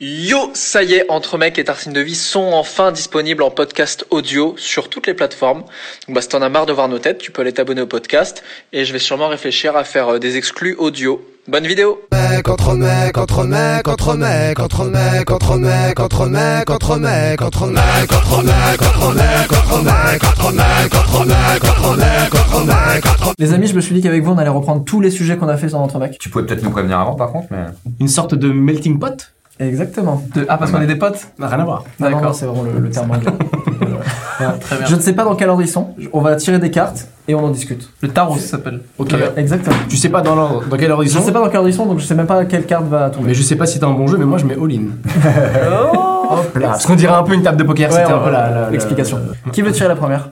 [0.00, 4.06] Yo, ça y est, Entre mecs et Tartine de vie sont enfin disponibles en podcast
[4.10, 5.64] audio sur toutes les plateformes.
[6.06, 7.88] Donc bah, si t'en as marre de voir nos têtes, tu peux aller t'abonner au
[7.88, 11.20] podcast et je vais sûrement réfléchir à faire euh, des exclus audio.
[11.48, 12.00] Bonne vidéo
[12.48, 17.66] entre mecs, entre mecs, entre mecs, entre mecs, entre mecs, entre mecs, entre mecs, entre
[17.66, 23.06] mecs, entre mecs, entre mecs, entre mecs, entre mecs, entre mecs, entre mecs, entre mecs,
[23.06, 25.36] entre Les amis, je me suis dit qu'avec vous, on allait reprendre tous les sujets
[25.36, 26.18] qu'on a fait sur notre mec.
[26.18, 27.64] Tu pouvais peut-être nous prévenir avant, par contre, mais.
[27.98, 30.22] Une sorte de melting pot Exactement.
[30.34, 31.84] De- Ah, parce qu'on est des potes N'a rien à voir.
[31.98, 32.34] D'accord.
[32.34, 33.30] c'est vraiment le, le terme anglais.
[34.60, 34.86] Très bien.
[34.86, 35.94] Je ne sais pas dans quel ordre ils sont.
[35.98, 37.90] Je- On va tirer des cartes et on en discute.
[38.00, 38.80] Le tarot, ça s'appelle.
[38.98, 39.14] Ok.
[39.36, 39.74] Exactement.
[39.88, 41.48] Tu sais pas dans, l'ordre- dans quelle heure ils Je sont ne sais pas dans
[41.48, 43.26] quel ordre ils sont, donc je sais même pas quelle carte va tomber.
[43.28, 44.90] Mais je sais pas si t'as un bon jeu, mais moi je mets all-in.
[46.30, 46.68] Hop là.
[46.68, 49.18] Parce qu'on dirait un peu une table de poker, Ouais, c'était un peu la- l'explication.
[49.52, 50.28] Qui veut tirer la première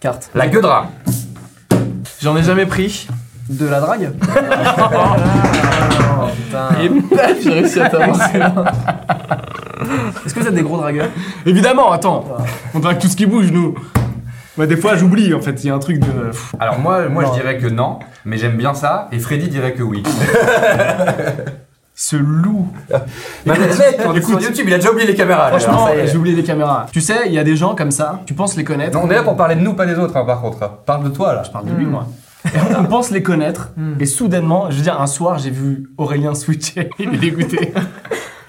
[0.00, 0.88] carte La gueudra
[2.20, 3.08] J'en ai jamais pris.
[3.48, 4.10] De la drague
[6.82, 8.20] Et paf, j'ai réussi à t'avoir.
[10.24, 11.08] Est-ce que vous êtes des gros dragueurs
[11.46, 12.24] Évidemment, attends.
[12.74, 13.74] On drague tout ce qui bouge, nous.
[14.56, 15.62] Bah, des fois, j'oublie, en fait.
[15.64, 16.30] Il y a un truc de.
[16.58, 19.82] Alors moi, moi je dirais que non, mais j'aime bien ça, et Freddy dirait que
[19.82, 20.02] oui.
[21.94, 22.66] Ce loup.
[23.44, 23.70] Mais mec,
[24.06, 25.50] on est sur YouTube, il a déjà oublié les caméras.
[25.50, 25.58] là.
[25.58, 26.06] Franchement, Alors, ça y est.
[26.06, 26.86] j'ai oublié les caméras.
[26.92, 28.96] Tu sais, il y a des gens comme ça, tu penses les connaître.
[28.98, 30.58] Non, on est là pour parler de nous, pas des autres, hein, par contre.
[30.86, 31.42] Parle de toi, là.
[31.44, 32.06] Je parle de lui, moi.
[32.46, 33.94] Et on pense les connaître, Hmm.
[34.00, 36.90] et soudainement, je veux dire, un soir, j'ai vu Aurélien switcher.
[36.98, 37.72] Il est dégoûté.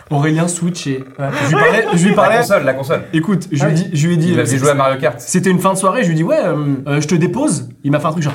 [0.10, 1.06] Aurélien switcher.
[1.18, 1.86] Je lui parlais.
[1.94, 3.04] Je lui La console, la console.
[3.14, 3.90] écoute, je lui ai dit.
[3.94, 5.20] Je lui ai dit Il avait joué à Mario Kart.
[5.22, 6.56] C'était une fin de soirée, je lui dis ouais, euh,
[6.88, 7.70] euh, je te dépose.
[7.86, 8.34] Il m'a fait un truc genre,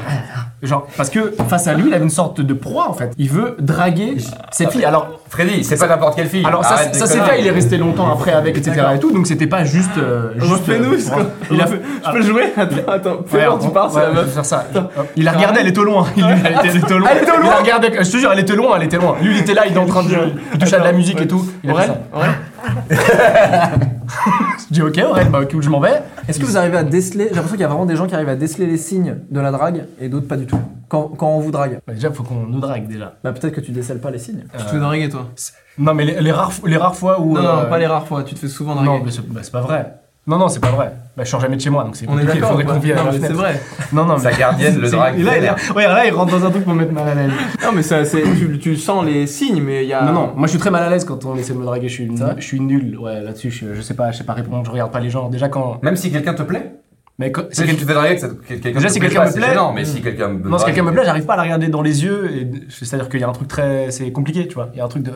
[0.66, 3.12] genre parce que face à lui, il avait une sorte de proie en fait.
[3.18, 4.16] Il veut draguer
[4.50, 4.84] ses filles.
[4.84, 6.44] Alors, Freddy, c'est pas n'importe quelle fille.
[6.46, 7.28] alors ça, Arrête conneries.
[7.30, 7.40] fait.
[7.40, 9.96] Il est resté longtemps après avec etc et tout, donc c'était pas juste.
[9.98, 11.80] euh, juste Refais-nous, euh, ce pour- qu'on- Il a fait.
[12.06, 12.44] Je peux le jouer?
[12.56, 13.16] Attends, attends.
[13.26, 14.32] Fais Ouais, voir, tu pars, c'est la meuf.
[14.32, 14.66] faire ça.
[15.16, 16.06] Il la regardait, elle était au loin.
[16.16, 17.08] Il, elle, était, elle était au loin.
[17.12, 18.96] Elle était au Il loin la regardait, je te jure, elle était loin, elle était
[18.98, 19.16] loin.
[19.20, 20.08] Lui, il était là, il était en train de
[20.52, 21.44] il touchait à de la musique et tout.
[21.64, 22.18] Il a fait Ouais, ça.
[22.18, 22.26] ouais.
[24.68, 26.02] Je dis ok, Aurel, bah ok, je m'en vais.
[26.28, 28.14] Est-ce que vous arrivez à déceler J'ai l'impression qu'il y a vraiment des gens qui
[28.14, 30.58] arrivent à déceler les signes de la drague et d'autres pas du tout.
[30.88, 33.14] Quand, quand on vous drague, Bah, déjà, faut qu'on nous drague déjà.
[33.24, 34.44] bah peut-être que tu décèles pas les signes.
[34.56, 35.26] Tu te fais draguer, toi
[35.78, 37.34] Non, mais les, les rares, les rares fois où.
[37.34, 38.88] Non, non, euh, pas les rares fois, tu te fais souvent draguer.
[38.90, 39.94] Non, mais c'est bah, c'est pas vrai.
[40.26, 40.92] Non, non, c'est pas vrai.
[41.16, 42.34] Bah, je sors jamais de chez moi, donc c'est On est compliqué.
[42.34, 43.60] d'accord Faudrait qu'on vienne à Non, la mais c'est vrai.
[43.92, 44.36] Non, non, Sa mais.
[44.36, 45.18] gardienne le drague.
[45.18, 47.14] et là, il- ouais, là, il rentre dans un truc pour me mettre mal à
[47.14, 47.30] l'aise.
[47.64, 50.02] Non, mais ça, c'est, tu, tu sens les signes, mais il y a.
[50.02, 51.88] Non, non, moi je suis très mal à l'aise quand on essaie de me draguer.
[51.88, 52.98] Je suis, je suis nul.
[52.98, 54.62] Ouais, là-dessus, je, je sais pas, je sais pas répondre.
[54.66, 55.30] Je regarde pas les gens.
[55.30, 55.78] Déjà quand.
[55.82, 56.74] Même si quelqu'un te plaît
[57.18, 58.16] Mais quand- Si tu te fais draguer,
[58.46, 60.66] quelqu'un Déjà, te si plaît quelqu'un me plaît- gênant, mais si quelqu'un me Non, si
[60.66, 62.30] quelqu'un me plaît, j'arrive pas à la regarder dans les yeux.
[62.30, 63.90] et C'est-à-dire qu'il y a un truc très.
[63.90, 64.68] C'est compliqué, tu vois.
[64.74, 65.12] Il y a un truc de.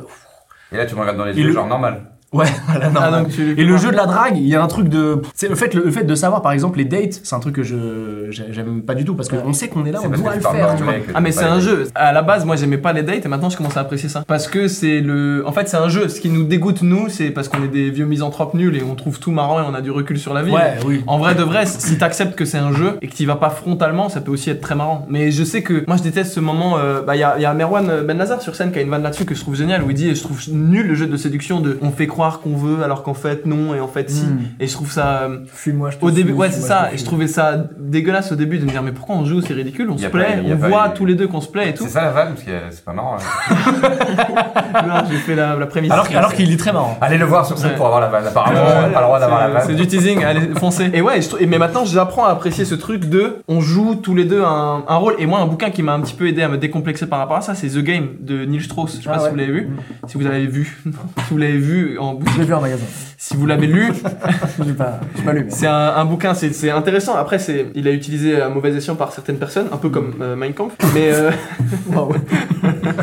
[0.72, 2.04] Et là, tu me regardes dans les yeux, genre normal.
[2.32, 3.00] Ouais, voilà, non.
[3.02, 5.20] Ah, donc tu Et le jeu de la drague, il y a un truc de.
[5.34, 7.56] C'est le fait, le, le fait de savoir, par exemple, les dates, c'est un truc
[7.56, 10.10] que je j'ai- j'aime pas du tout parce qu'on sait qu'on est là, C'est on
[10.10, 10.76] doit le faire.
[10.76, 10.92] tu vois.
[11.14, 11.88] Ah mais c'est un jeu.
[11.94, 14.22] À la base, moi j'aimais pas les dates et maintenant je commence à apprécier ça.
[14.26, 16.08] Parce que c'est le, en fait c'est un jeu.
[16.08, 18.94] Ce qui nous dégoûte nous, c'est parce qu'on est des vieux misanthropes nuls et on
[18.94, 20.52] trouve tout marrant et on a du recul sur la vie.
[20.52, 21.02] Ouais, oui.
[21.08, 23.50] En vrai de vrai, si t'acceptes que c'est un jeu et que t'y vas pas
[23.50, 25.04] frontalement, ça peut aussi être très marrant.
[25.08, 26.78] Mais je sais que moi je déteste ce moment.
[26.78, 28.90] euh, bah il y a, y a Merwan Ben Nazar sur scène qui a une
[28.90, 31.16] vanne là-dessus que je trouve génial où il dit je trouve nul le jeu de
[31.16, 34.24] séduction de on fait croire qu'on veut alors qu'en fait non et en fait si.
[34.26, 34.40] Mm.
[34.60, 36.90] Et je trouve ça euh, Fuis-moi, je te au début, ouais, c'est ça.
[36.92, 39.54] Et je trouvais ça dégueulasse au début de me dire, mais pourquoi on joue C'est
[39.54, 41.70] ridicule, on se a pas- plaît, on pas voit tous les deux qu'on se plaît
[41.70, 41.84] et tout.
[41.84, 43.16] C'est ça la vanne, parce que c'est pas marrant.
[45.10, 45.90] j'ai fait la, la prémisse.
[45.90, 46.96] Alors, alors qu'il est très marrant.
[47.00, 48.26] Allez le voir sur scène pour avoir la vanne.
[48.26, 49.62] Apparemment, on n'a pas le droit d'avoir la vanne.
[49.66, 50.90] C'est du teasing, allez, foncez.
[50.94, 54.42] Et ouais, mais maintenant j'apprends à apprécier ce truc de on joue tous les deux
[54.42, 55.14] un, un rôle.
[55.18, 57.36] Et moi, un bouquin qui m'a un petit peu aidé à me décomplexer par rapport
[57.36, 58.96] à ça, c'est The Game de Neil Strauss.
[58.98, 59.30] Je sais pas Ah si ouais.
[59.30, 59.68] vous l'avez vu.
[60.06, 60.92] Si vous l'avez vu, si
[61.30, 62.84] vous l'avez vu en bouquin, Je l'ai vu en magasin.
[63.16, 63.92] si vous l'avez lu,
[64.64, 65.44] J'ai pas, j'ai pas lu.
[65.44, 67.16] mais- C'est un, un bouquin, c'est c'est intéressant.
[67.16, 70.36] Après, c'est, il a utilisé à mauvais escient par certaines personnes, un peu comme euh,
[70.36, 70.74] Mein Kampf.
[70.94, 71.30] Mais euh.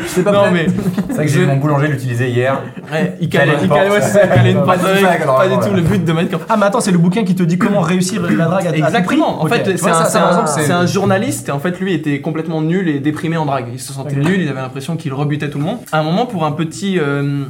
[0.07, 0.51] J'étais pas non, prêt.
[0.51, 0.67] mais
[1.09, 2.61] C'est vrai que j'ai vu mon boulanger l'utiliser hier.
[2.91, 5.25] ouais, il calait, il une calait, ouais, c'est ça, calait une Pas porte du tout
[5.25, 6.45] pas du le but de Mein Kampf.
[6.49, 9.41] Ah, mais attends, c'est le bouquin qui te dit comment réussir la drague à Exactement.
[9.41, 13.45] En fait, c'est un, journaliste et en fait, lui était complètement nul et déprimé en
[13.45, 13.67] drague.
[13.73, 15.77] Il se sentait nul, il avait l'impression qu'il rebutait tout le monde.
[15.91, 17.43] À un moment, pour un petit, euh,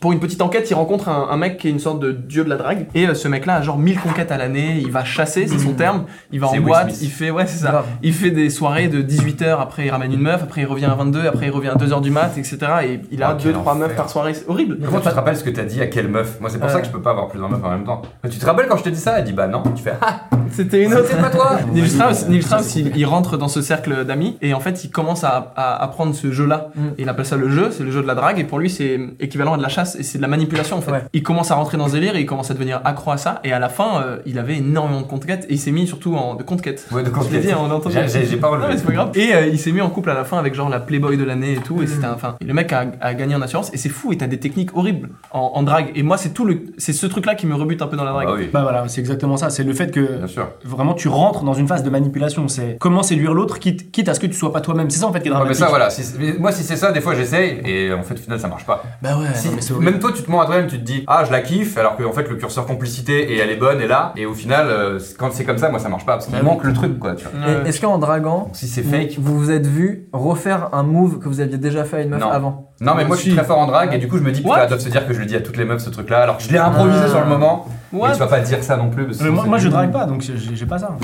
[0.00, 2.44] pour une petite enquête, il rencontre un, un mec qui est une sorte de dieu
[2.44, 2.86] de la drague.
[2.94, 4.78] Et euh, ce mec-là a genre 1000 conquêtes à l'année.
[4.82, 6.04] Il va chasser, c'est son terme.
[6.32, 7.70] Il va en boîte, il fait, ouais, c'est ça.
[7.70, 7.86] Grave.
[8.02, 10.94] Il fait des soirées de 18h, après il ramène une meuf, après il revient à
[10.94, 12.58] 22, après il revient à 2h du mat, etc.
[12.84, 13.74] Et il a Oh, quel 2-3 enfer.
[13.74, 14.34] meufs par soirée.
[14.34, 14.78] C'est horrible.
[14.84, 16.40] Comment tu te rappelles ce que t'as dit à quelle meuf?
[16.40, 18.02] Moi, c'est pour ça que je peux pas avoir plusieurs meufs en même temps.
[18.30, 19.18] Tu te rappelles quand je t'ai dit ça?
[19.18, 19.62] Elle dit bah non.
[19.74, 21.06] Tu fais ah, C'était une autre.
[21.10, 24.52] c'est pas toi Neil Strauss, Neil Strauss, il, il rentre dans ce cercle d'amis et
[24.54, 26.68] en fait il commence à, à apprendre ce jeu-là.
[26.74, 26.80] Mm.
[26.98, 29.00] Il appelle ça le jeu, c'est le jeu de la drague et pour lui c'est
[29.20, 30.90] équivalent à de la chasse et c'est de la manipulation en fait.
[30.90, 31.02] Ouais.
[31.12, 33.52] Il commence à rentrer dans délire et il commence à devenir accro à ça et
[33.52, 36.34] à la fin euh, il avait énormément de conquêtes et il s'est mis surtout en
[36.34, 36.86] de conquêtes.
[36.90, 37.96] Ouais, de Je l'ai dit, on a entendu.
[38.08, 38.68] J'ai- pas Non, relevé.
[38.70, 39.10] mais c'est pas grave.
[39.14, 41.24] Et euh, il s'est mis en couple à la fin avec genre la Playboy de
[41.24, 41.80] l'année et tout.
[41.80, 41.86] Et Mm.
[41.86, 44.12] c'était un- enfin, le mec a, a gagné en assurance et c'est fou.
[44.12, 45.90] Et t'as des techniques horribles en, en drague.
[45.94, 48.12] Et moi, c'est tout le, c'est ce truc-là qui me rebute un peu dans la
[48.12, 48.28] drague.
[48.30, 49.50] Ah oui, Bah voilà, c'est exactement ça.
[49.50, 50.48] C'est le fait que bien sûr.
[50.64, 52.48] vraiment tu rentres dans une phase de manipulation.
[52.48, 54.88] C'est comment séduire l'autre, quitte, quitte à ce que tu sois pas toi-même.
[54.90, 55.62] C'est ça en fait qui est Ouais, mais dramatique.
[55.64, 55.90] ça, voilà.
[55.90, 58.40] si c'est- mais moi, si c'est ça, des fois, j'essaye et en fait, au final,
[58.40, 58.82] ça marche pas.
[59.02, 61.04] Bah ouais, Si- non, mais même toi, tu te mens à toi-même, tu te dis,
[61.06, 63.86] ah, je la kiffe, alors qu'en fait, le curseur complicité et elle est bonne est
[63.86, 64.12] là.
[64.16, 66.42] Et au final, euh, quand c'est comme ça, moi, ça marche pas parce qu'il oui.
[66.42, 67.14] manque le truc, quoi.
[67.14, 67.38] Tu vois.
[67.46, 67.62] Ouais.
[67.64, 69.16] Et Est-ce qu'en draguant, si c'est fake.
[69.18, 72.20] vous vous êtes vu refaire un move que vous aviez déjà fait à une meuf
[72.20, 72.30] Non.
[72.30, 74.32] avant Non, mais moi, je suis très fort en drague et du coup, je me
[74.32, 74.58] dis, putain, What?
[74.62, 76.36] elles doivent se dire que je le dis à toutes les meufs ce truc-là, alors
[76.38, 77.08] que je l'ai improvisé Ah.
[77.08, 77.66] sur le moment.
[77.92, 78.08] What?
[78.08, 79.06] Mais tu vas pas dire ça non plus.
[79.06, 80.96] Parce que Mais moi, c'est moi, je drague pas, donc j'ai j'ai pas ça.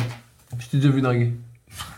[0.58, 1.32] Je t'ai déjà vu draguer.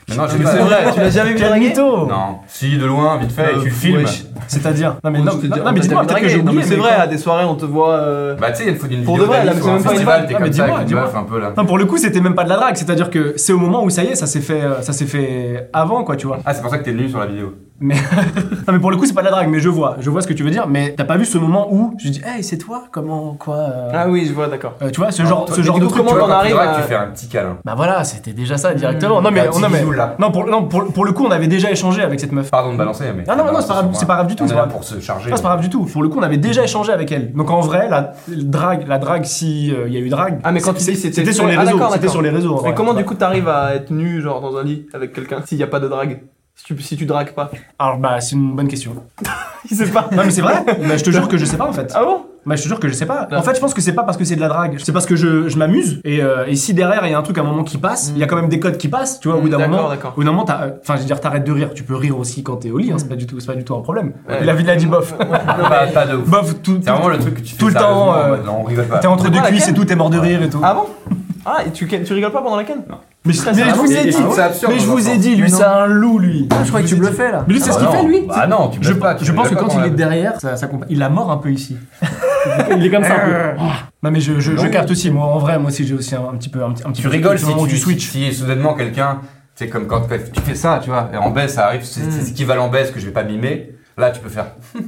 [0.09, 2.39] Mais non, j'ai Mais c'est vrai, tu l'as jamais vu Quel draguer mytho Non.
[2.47, 3.97] Si, de loin, vite fait, et Euh, tu le filmes.
[4.03, 4.25] wesh.
[4.49, 5.33] C'est-à-dire Non mais non, non,
[5.65, 6.59] on mais dis-moi peut-être que j'ai oublié.
[6.59, 7.93] mais c'est vrai, à des soirées, on te voit.
[7.95, 9.73] euh, Bah, tu sais, il faut une Pour vidéo de vrai, là, mais c'est un
[9.75, 10.29] même pas une festival, vanne.
[10.29, 11.03] t'es Ah, comme mais ça dis-moi, avec une dis-moi.
[11.05, 11.53] meuf un peu là.
[11.57, 13.83] Non, pour le coup, c'était même pas de la drague, c'est-à-dire que c'est au moment
[13.83, 16.39] où ça y est, ça s'est fait, euh, ça s'est fait avant, quoi, tu vois.
[16.45, 17.55] Ah, c'est pour ça que t'es nu sur la vidéo.
[17.81, 17.95] Mais
[18.67, 20.23] non, mais pour le coup, c'est pas de la drague, mais je vois, je vois
[20.23, 20.67] ce que tu veux dire.
[20.69, 23.91] Mais t'as pas vu ce moment où je dis, hey, c'est toi, comment, quoi euh,
[23.93, 24.75] Ah oui, je vois, d'accord.
[24.81, 25.97] euh, Tu vois, ce genre, toi, ce genre de truc.
[26.05, 27.59] comment t'en arrives à- tu fais un petit câlin.
[27.65, 29.21] Bah voilà, c'était déjà ça directement.
[29.21, 30.15] Non mais, Un petit non, mais, bisou, là.
[30.21, 32.49] non, pour, non pour, pour le coup, on avait déjà échangé avec cette meuf.
[32.51, 33.25] Pardon de balancer, mais.
[33.27, 34.67] Ah non, non, non, c'est pas grave, c'est pas grave du tout, c'est est pas
[34.67, 35.31] pour se charger.
[35.33, 35.85] Ah, c'est pas grave du tout.
[35.85, 37.33] Pour le coup, on avait déjà échangé avec elle.
[37.33, 40.39] Donc en vrai, la drague, la drague, si euh, il y a eu drague.
[40.45, 41.73] Ah, mais quand tu dis c'était sur les Ah, réseaux.
[41.79, 42.61] d'accord, C'était sur les réseaux.
[42.65, 45.59] Mais comment du coup t'arrives à être nu, genre dans un lit avec quelqu'un, s'il
[45.59, 46.23] n'y a pas de drague?
[46.57, 48.95] Si tu, si tu dragues pas Alors bah c'est une bonne question.
[49.71, 50.09] Il sait pas.
[50.13, 50.63] Non mais c'est vrai.
[50.67, 51.93] bah, je te jure que je sais pas en fait.
[51.95, 52.27] Ah bon?
[52.47, 53.27] Bah je te jure que je sais pas.
[53.33, 54.77] En fait je pense que c'est pas parce que c'est de la drague.
[54.79, 56.01] C'est parce que je, je m'amuse.
[56.05, 58.11] Et, euh, et si derrière il y a un truc à un moment qui passe,
[58.15, 59.19] il y a quand même des codes qui passent.
[59.21, 59.89] Tu vois au bout d'un D'accord, moment.
[59.89, 60.13] d'accord.
[60.13, 61.71] Au bout d'un moment, t'as- euh, enfin je veux dire t'arrêtes de rire.
[61.75, 62.93] Tu peux rire aussi quand t'es au lit.
[62.93, 64.13] Hein, c'est pas du tout, c'est pas du tout un problème.
[64.29, 64.43] Ouais.
[64.43, 65.15] Et la vie de la dit bof.
[65.17, 66.29] Pas, pas de ouf.
[66.29, 66.79] bof tout.
[66.83, 68.57] C'est vraiment le truc que tu fais tout le temps, sérieusement, en euh, mode, Non,
[68.61, 68.99] on rigole pas.
[68.99, 70.61] T'es entre deux cuisses et laquelle tout, t'es mort de rire et tout.
[70.63, 70.87] Ah bon?
[71.47, 72.83] Ah, et tu, tu rigoles pas pendant la canne?
[73.27, 74.17] Mais je, mais vous ai dit.
[74.39, 76.49] Ah absurde, Mais je vous un ai dit, lui c'est un loup lui.
[76.51, 77.45] Ah, je croyais que tu bluffais là.
[77.47, 77.93] Mais lui c'est ce Ah qu'il non.
[77.93, 78.27] fait lui.
[78.27, 79.15] Bah non, tu Je, pas.
[79.15, 81.31] tu je pense que quand il la- est derrière, ça, ça compa- il a mort
[81.31, 81.77] un peu ici.
[82.77, 83.61] il est comme ça un peu.
[84.03, 84.71] Non mais je, je, je Non.
[84.71, 86.85] capte aussi, moi en vrai, moi aussi j'ai aussi un, un petit peu un, petit-
[86.87, 88.11] un petit Tu peu rigoles au si tu du switch.
[88.11, 89.21] Si soudainement quelqu'un,
[89.55, 92.11] c'est comme quand tu fais ça, tu vois, et en baisse, ça arrive, c'est Hmm.
[92.11, 93.71] c'est équivalent baisse que je vais pas mimer.
[93.97, 94.47] Là, tu peux faire.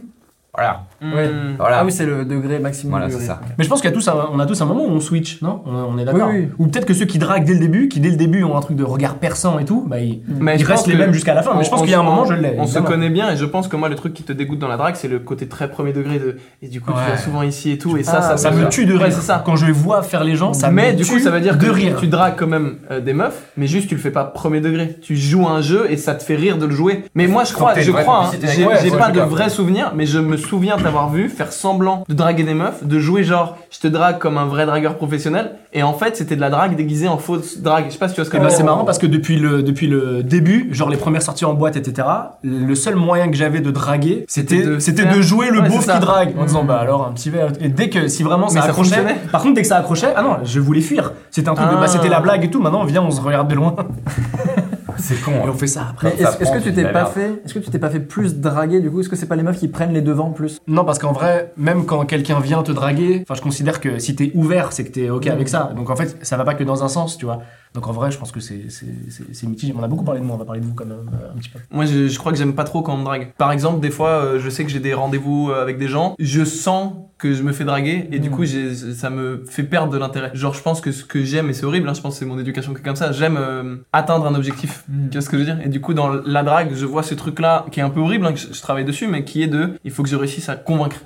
[0.58, 1.30] Voilà, Ouais.
[1.58, 1.78] Voilà.
[1.80, 3.26] Ah oui, c'est le degré maximum Voilà, du c'est rire.
[3.28, 3.40] ça.
[3.58, 5.00] Mais je pense qu'il y a tous un, on a tous un moment où on
[5.00, 5.62] switch, non?
[5.66, 6.28] On, on est d'accord.
[6.32, 6.48] Oui, oui.
[6.58, 8.60] Ou peut-être que ceux qui draguent dès le début, qui dès le début ont un
[8.60, 11.12] truc de regard perçant et tout, bah ils, Mais ils je pense restent les mêmes
[11.12, 11.54] jusqu'à la fin.
[11.56, 12.54] Mais je pense qu'il y a un moment, je l'ai.
[12.58, 14.68] On se connaît bien et je pense que moi, le truc qui te dégoûte dans
[14.68, 16.36] la drague, c'est le côté très premier degré de.
[16.62, 17.04] Et du coup, tu Ouais.
[17.06, 17.96] viens souvent ici et tout.
[17.96, 19.12] Et ça, Ah, ça, Ça me me tue de Ouais, rire.
[19.12, 19.42] c'est ça.
[19.44, 21.64] Quand je vois faire les gens, ça mais me du coup, ça veut dire de
[21.66, 21.96] que rire.
[22.00, 24.96] tu dragues quand même euh, des meufs, mais juste tu le fais pas premier degré.
[25.02, 27.04] Tu joues un jeu et ça te fait rire de le jouer.
[27.14, 30.18] Mais moi, je crois, je crois, hein, j'ai ouais, pas de vrais souvenirs, mais je
[30.18, 33.88] me souviens t'avoir vu faire semblant de draguer des meufs, de jouer genre, je te
[33.88, 37.18] drague comme un vrai dragueur professionnel, et en fait, c'était de la drague déguisée en
[37.18, 37.86] fausse drague.
[37.88, 38.66] Je sais pas si tu vois ce que Eh je ben, veux c'est dire.
[38.66, 42.06] marrant parce que depuis le, depuis le début, genre les premières sorties en boîte, etc.,
[42.44, 45.84] le seul moyen que j'avais de draguer, c'était de c'était de jouer le Ouais, beauf
[45.84, 46.34] c'est qui drague.
[46.38, 47.48] En disant, bah alors un petit verre.
[47.60, 49.04] Et dès que, si vraiment ça ça accrochait.
[49.32, 51.12] par contre, dès que ça accrochait, ah non, je voulais fuir.
[51.30, 51.80] C'était un truc de, Ah.
[51.80, 53.74] bah c'était la blague et tout, maintenant viens, on se regarde de loin.
[54.98, 55.32] C'est con.
[55.32, 55.42] Et hein.
[55.48, 56.14] on fait ça après.
[56.18, 57.12] Est-ce que tu t'es pas merde.
[57.12, 59.00] fait Est-ce que tu t'es pas fait plus draguer du coup?
[59.00, 60.58] Est-ce que c'est pas les meufs qui prennent les devants plus?
[60.66, 64.14] Non, parce qu'en vrai, même quand quelqu'un vient te draguer, enfin, je considère que si
[64.14, 65.72] t'es ouvert, c'est que t'es ok avec ça.
[65.76, 67.42] Donc en fait, ça va pas que dans un sens, tu vois.
[67.76, 69.74] Donc en vrai, je pense que c'est mitigé.
[69.78, 71.36] On a beaucoup parlé de moi, on va parler de vous quand même euh, un
[71.38, 71.58] petit peu.
[71.70, 73.34] Moi, je, je crois que j'aime pas trop quand on me drague.
[73.36, 76.14] Par exemple, des fois, euh, je sais que j'ai des rendez-vous euh, avec des gens,
[76.18, 78.32] je sens que je me fais draguer et du Mm.
[78.32, 80.30] coup, ça me fait perdre de l'intérêt.
[80.32, 82.24] Genre, je pense que ce que j'aime, et c'est horrible, hein, je pense que c'est
[82.26, 84.84] mon éducation qui est comme ça, j'aime euh, atteindre un objectif.
[84.88, 85.08] Mm.
[85.10, 85.60] Tu vois ce que je veux dire?
[85.62, 88.24] Et du coup, dans la drague, je vois ce truc-là qui est un peu horrible,
[88.24, 90.48] hein, que je, je travaille dessus, mais qui est de, il faut que je réussisse
[90.48, 90.96] à convaincre.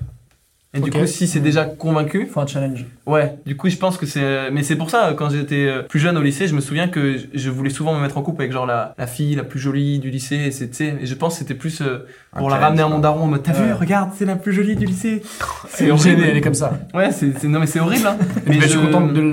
[0.73, 2.87] Et du coup, si c'est déjà convaincu, Faut un challenge.
[3.05, 4.53] Ouais, du coup, je pense que c'est.
[4.53, 7.17] Mais c'est pour ça, quand j'étais euh, plus jeune au lycée, je me souviens que
[7.35, 9.99] je- voulais souvent me mettre en couple avec genre la, la fille la plus jolie
[9.99, 10.37] du lycée.
[10.37, 12.83] Et, c'est- tu sais, et je pense que c'était plus euh, pour Un la ramener
[12.83, 13.73] à mon daron en mode T'as vu, Ouais.
[13.73, 15.23] regarde, c'est la plus jolie du lycée.
[15.71, 16.23] C'est horrible.
[16.25, 16.79] elle est comme ça.
[16.95, 17.43] Ouais, c'est.
[17.45, 18.17] Non, mais c'est horrible, hein.
[18.47, 19.33] Mais je suis content de le,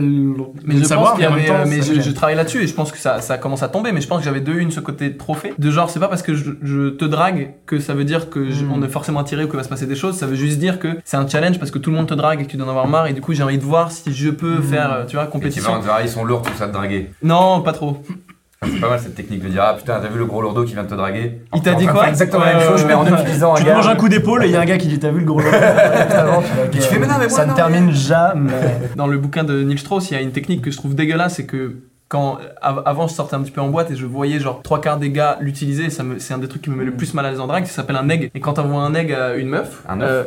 [0.65, 2.67] Mais de le je savoir, pense qu'il y mais avait, temps, je, travaille là-dessus et
[2.67, 3.91] je pense que ça, ça commence à tomber.
[3.91, 5.53] Mais je pense que j'avais de une ce côté trophée.
[5.59, 8.49] De genre, c'est pas parce que je, je te drague que ça veut dire que
[8.49, 8.71] je- Mm.
[8.73, 10.15] on est forcément attiré ou que va se passer des choses.
[10.17, 12.13] Ça veut juste dire que c'est un un challenge parce que tout le monde te
[12.13, 13.91] drague et que tu dois en avoir marre et du coup j'ai envie de voir
[13.91, 15.71] si je peux faire, euh, tu vois, Et tu vas compétition.
[15.91, 17.11] ah, ils sont lourds, tout ça de draguer.
[17.23, 18.01] Non, pas trop.
[18.63, 20.73] C'est pas mal cette technique de dire, ah putain, t'as vu le gros lourdeau qui
[20.73, 22.93] vient de te draguer Il t'a dit Enfin, quoi Exactement la même chose, ouais, mais
[22.95, 23.75] en utilisant un Tu te gars.
[23.75, 25.25] manges un coup d'épaule et il y a un gars qui dit T'as vu le
[25.25, 26.41] gros lourd Avant,
[26.71, 28.51] tu fais, mais non, mais Ça ne termine jamais.
[28.95, 31.35] Dans le bouquin de Neil Strauss, il y a une technique que je trouve dégueulasse,
[31.35, 31.75] c'est que
[32.09, 34.81] quand av- avant je sortais un petit peu en boîte et je voyais genre trois
[34.81, 37.13] quarts des gars l'utiliser, ça me- c'est un des trucs qui me met le plus
[37.13, 38.31] mal à l'aise en drague, ça s'appelle un neg.
[38.33, 40.23] Et quand t'envoies un neg à une meuf, Un œuf euh,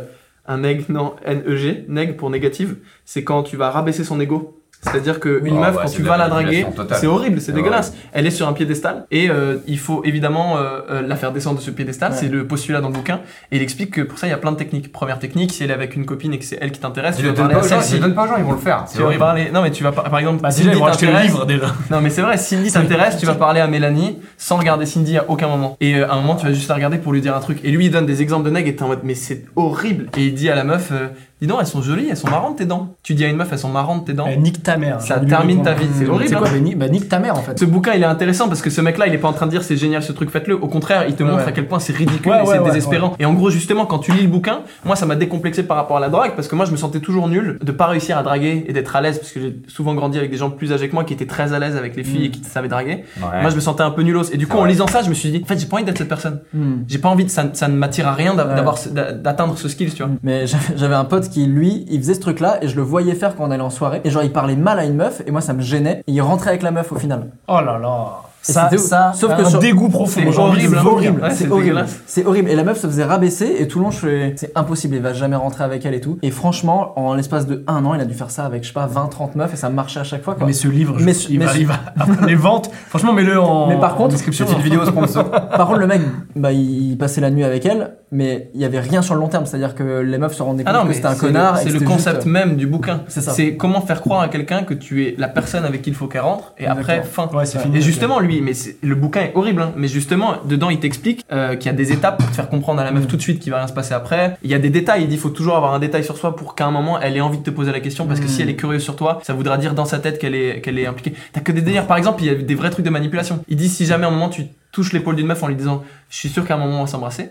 [0.51, 4.60] un neg, non, N-E-G, neg pour négative, c'est quand tu vas rabaisser son ego.
[4.83, 7.59] C'est-à-dire que une Oh, meuf, ouais, quand tu vas la draguer, c'est horrible, c'est Ouais.
[7.59, 7.93] dégueulasse.
[8.13, 11.59] Elle est sur un piédestal et euh, il faut évidemment euh, euh, la faire descendre
[11.59, 12.13] de ce piédestal.
[12.13, 12.19] Ouais.
[12.19, 13.21] C'est le postulat dans le bouquin.
[13.53, 14.91] Et il explique que pour ça, il y a plein de techniques.
[14.91, 17.27] Première technique, si elle est avec une copine et que c'est elle qui t'intéresse, Tu
[17.27, 17.95] vas parler à celle-ci.
[17.97, 18.85] le donnes pas aux gens, ils vont le faire.
[18.91, 19.51] Tu vas parler.
[19.53, 20.41] Non, mais tu vas par, par exemple.
[20.41, 21.31] Bah, Cindy ils vont acheter le t'intéresse.
[21.33, 21.67] livre déjà.
[21.91, 22.39] Non, mais c'est vrai.
[22.39, 25.77] Cindy t'intéresse, tu vas parler à Mélanie sans regarder Cindy à aucun moment.
[25.81, 27.61] Et euh, à un moment, tu vas juste la regarder pour lui dire un truc.
[27.65, 30.07] Et lui, il donne des exemples de nègres et t'es en mode, mais c'est horrible.
[30.17, 31.09] Et il dit à la meuf, euh,
[31.41, 32.95] dis donc, elles sont jolies, elles sont marrantes tes dents.
[33.03, 34.27] Tu dis à une meuf, elles sont marrantes tes dents.
[34.31, 35.01] Eh, Nique ta mère.
[35.01, 36.51] Ça J'ai dû termine ta vie, c'est horrible, C'est quoi hein.
[36.53, 37.59] bah, ni- Bah, nique ta mère en fait.
[37.59, 39.51] Ce bouquin, il est intéressant parce que ce mec-là, il est pas en train de
[39.51, 40.55] dire c'est génial ce truc, faites-le.
[40.55, 42.65] Au contraire, il te montre à quel point c'est ridicule Ouais, et ouais, c'est ouais,
[42.69, 43.15] désespérant.
[43.19, 45.97] Et en gros, justement, quand tu lis le bouquin, moi, ça m'a décomplexé par rapport
[45.97, 48.23] à la drague parce que moi, je me sentais toujours nul de pas réussir à
[48.23, 50.89] draguer et d'être à l'aise parce que j'ai souvent grandi avec des gens plus âgés
[50.89, 53.05] que moi qui étaient très à l'aise avec les filles et qui savaient draguer.
[53.23, 53.41] Ouais.
[53.41, 54.25] Moi, je me sentais un peu nulos.
[54.33, 55.85] Et du coup, en lisant ça, je me suis dit, en fait, j'ai pas envie
[55.85, 56.41] d'être cette personne.
[56.55, 56.83] Hmm.
[56.89, 59.57] J'ai pas envie de, ça, ça ne m'attire à rien d'a- d'avoir, ce- d'a- d'atteindre
[59.59, 60.13] ce skill, tu vois.
[60.23, 63.15] Mais j'avais j'avais un pote qui, lui, il faisait ce truc-là et je le voyais
[63.15, 64.01] faire quand on allait en soirée.
[64.05, 66.03] Et genre, il parlait mal à une meuf et moi, ça me gênait.
[66.07, 67.29] Et il rentrait avec la meuf au final.
[67.49, 68.07] Oh là là.
[68.49, 70.23] Et Ça, ça, sauf un que sur- dégoût profond.
[70.33, 71.21] C'est horrible.
[71.23, 71.85] Ouais, c'est horrible.
[72.07, 72.49] C'est horrible.
[72.49, 75.03] Et la meuf se faisait rabaisser et tout le long, je fais, c'est impossible, il
[75.03, 76.19] va jamais rentrer avec elle et tout.
[76.23, 78.73] Et franchement, en l'espace de un an, il a dû faire ça avec, je sais
[78.73, 80.47] pas, 20, 30 meufs et ça marchait à chaque fois, quoi.
[80.47, 81.81] Mais ce livre, je- il, mais- va, il va-
[82.27, 82.71] les ventes.
[82.89, 84.47] Franchement, mets-le en, Mais par en contre, description.
[84.51, 85.31] Une vidéo sponsor.
[85.31, 86.01] Par contre, le mec,
[86.35, 89.29] bah, il passait la nuit avec elle, mais il y avait rien sur le long
[89.29, 89.47] terme.
[89.47, 91.59] C'est-à-dire que les meufs se rendaient compte Ah non, que mais c'était un connard.
[91.59, 93.03] C'est le concept juste- même du bouquin.
[93.09, 93.33] C'est ça.
[93.33, 96.07] C'est comment faire croire à quelqu'un que tu es la personne avec qui il faut
[96.07, 97.29] qu'elle rentre et après, fin.
[97.33, 97.79] Ouais, c'est fini.
[97.79, 101.25] Et justement, lui, mais c'est- le bouquin est horrible, hein, mais justement, dedans, il t'explique
[101.33, 103.23] euh, qu'il y a des étapes pour te faire comprendre à la meuf tout de
[103.23, 104.37] suite qu'il va rien se passer après.
[104.43, 106.55] Il y a des détails, il dit faut toujours avoir un détail sur soi pour
[106.55, 108.49] qu'à un moment, elle ait envie de te poser la question, parce que si elle
[108.51, 111.15] est curieuse sur toi, ça voudra dire dans sa tête qu'elle est, qu'elle est impliquée.
[111.33, 111.87] T'as que des délires.
[111.87, 113.45] Par exemple, il y a des vrais trucs de manipulation.
[113.49, 115.83] Il dit si jamais à un moment tu touches l'épaule d'une meuf en lui disant
[116.09, 117.31] je suis sûr qu'à un moment on va s'embrasser.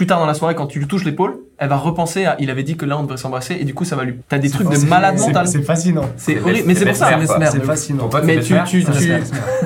[0.00, 2.50] Plus tard dans la soirée, quand tu lui touches l'épaule, elle va repenser à il
[2.50, 4.14] avait dit que là on devrait s'embrasser et du coup ça va lui.
[4.28, 5.46] T'as des trucs de malade c'est- mental.
[5.46, 6.04] C'est fascinant.
[6.16, 7.10] C'est horrible, mais c'est pour ça.
[7.52, 8.08] C'est fascinant.
[8.24, 8.38] Mais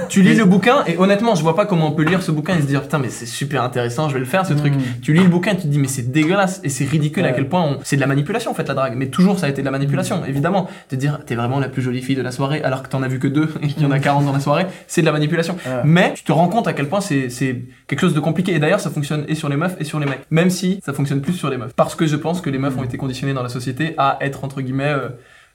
[0.09, 2.57] tu, lis le bouquin et honnêtement, je vois pas comment on peut lire ce bouquin
[2.57, 4.75] et se dire putain, mais c'est super intéressant, je vais le faire ce truc.
[5.03, 7.33] Tu lis le bouquin et tu te dis mais c'est dégueulasse et c'est ridicule à
[7.33, 8.95] quel point on- c'est de la manipulation en fait la drague.
[8.97, 10.69] Mais toujours ça a été de la manipulation, évidemment.
[10.89, 13.09] Te dire t'es vraiment la plus jolie fille de la soirée alors que t'en as
[13.09, 15.13] vu que deux et qu'il y en a 40 dans la soirée, c'est de la
[15.13, 15.55] manipulation.
[15.67, 15.73] Ouais.
[15.85, 18.59] Mais tu te rends compte à quel point c'est c'est quelque chose de compliqué et
[18.59, 20.21] d'ailleurs ça fonctionne et sur les meufs et sur les mecs.
[20.31, 21.73] Même si ça fonctionne plus sur les meufs.
[21.85, 24.45] Parce que je pense que les meufs ont été conditionnées dans la société à être
[24.45, 25.09] entre guillemets euh,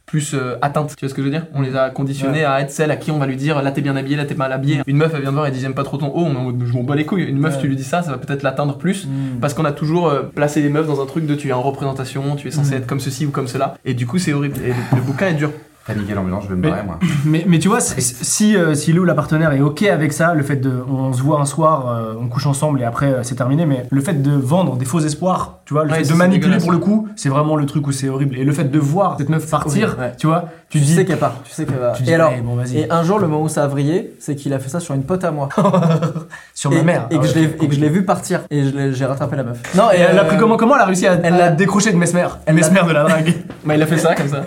[0.05, 0.95] plus euh, atteintes.
[0.97, 1.45] Tu vois ce que je veux dire?
[1.53, 3.81] On les a conditionnés à être celles à qui on va lui dire là t'es
[3.81, 4.81] bien habillé, là t'es mal habillé.
[4.87, 6.73] Une meuf elle vient de voir et dit j'aime pas trop ton haut, on je
[6.73, 7.23] m'en bats les couilles.
[7.25, 7.61] Une meuf Ouais.
[7.61, 9.05] tu lui dis ça, ça va peut-être l'atteindre plus.
[9.05, 9.39] Mm.
[9.39, 11.61] Parce qu'on a toujours euh, placé les meufs dans un truc de tu es en
[11.61, 13.75] représentation, tu es censé être comme ceci ou comme cela.
[13.85, 14.57] Et du coup c'est horrible.
[14.63, 15.51] Et le, le bouquin est dur.
[15.93, 16.99] T'as niqué l'ambulance, je vais me Mais- barrer moi.
[17.25, 20.33] Mais, mais tu vois, si, si, euh, si Lou, la partenaire, est OK avec ça,
[20.33, 20.71] le fait de.
[20.89, 23.85] On se voit un soir, euh, on couche ensemble et après euh, c'est terminé, mais
[23.89, 26.17] le fait de vendre des faux espoirs, tu vois, le Ouais, fait ça, de c'est
[26.19, 26.63] manipuler dégueulasse.
[26.63, 28.37] pour le coup, c'est vraiment le truc où c'est horrible.
[28.37, 30.13] Et le fait de voir cette meuf partir, horrible, ouais.
[30.17, 30.93] tu vois, tu, Tu dis.
[30.95, 31.91] sais qu'elle part, tu sais qu'elle va.
[31.91, 32.77] tu dis, et alors, allez, bon, vas-y.
[32.79, 34.93] et un jour, le moment où ça a vrillé, c'est qu'il a fait ça sur
[34.95, 35.49] une pote à moi.
[36.53, 37.07] Sur et, ma mère.
[37.09, 37.89] Et Ah que, ouais, je l'ai- et que je l'ai compliqué.
[37.89, 38.41] vu partir.
[38.49, 39.59] Et je l'ai- j'ai rattrapé la meuf.
[39.75, 41.91] Non, Et elle a euh, pris comment Comment elle a réussi à, elle l'a- décrocher
[41.91, 43.33] de Mesmer elle l'a- Mesmer de la drague.
[43.65, 44.41] Bah il a fait ça comme ça.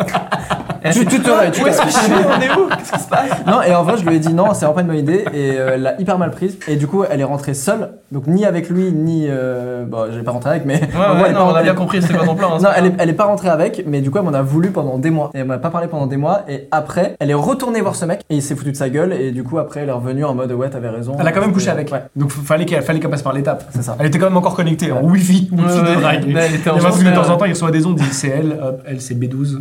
[0.90, 3.08] Tu- tu te tu Où est-ce que je suis On est où Qu'est-ce qui se
[3.08, 3.30] passe?
[3.46, 5.24] Non, et en vrai, je lui ai dit non, c'est vraiment pas une bonne idée.
[5.32, 6.58] Et euh, elle l'a hyper mal prise.
[6.68, 7.90] Et du coup, elle est rentrée seule.
[8.10, 9.26] Donc, ni avec lui, ni.
[9.28, 10.74] Euh, bon, j'ai pas rentré avec, mais.
[10.80, 10.80] Ouais,
[11.22, 12.54] ouais, elle non, on a bien compris, c'est pas ton plan.
[12.54, 14.34] hein, Non, elle est, pas- elle est pas rentrée avec, mais du coup, elle m'en
[14.34, 15.30] a voulu pendant des mois.
[15.34, 16.42] Et elle m'a pas parlé pendant des mois.
[16.48, 19.12] Et après, elle est retournée voir ce mec et il s'est foutu de sa gueule.
[19.12, 21.16] Et du coup, après, elle est revenue en mode ouais, t'avais raison.
[21.18, 21.90] Elle a quand même couché avec.
[21.92, 23.64] Ouais, Donc fallait qu'elle fallait qu'elle passe par l'étape.
[23.74, 23.96] c'est ça.
[23.98, 26.24] Elle était quand même encore connectée en Wi-Fi, Wi-Fi de drague.
[26.36, 29.14] elle était en de temps en temps, il reçoit des ondes, c'est elle, elle c'est
[29.14, 29.60] B12.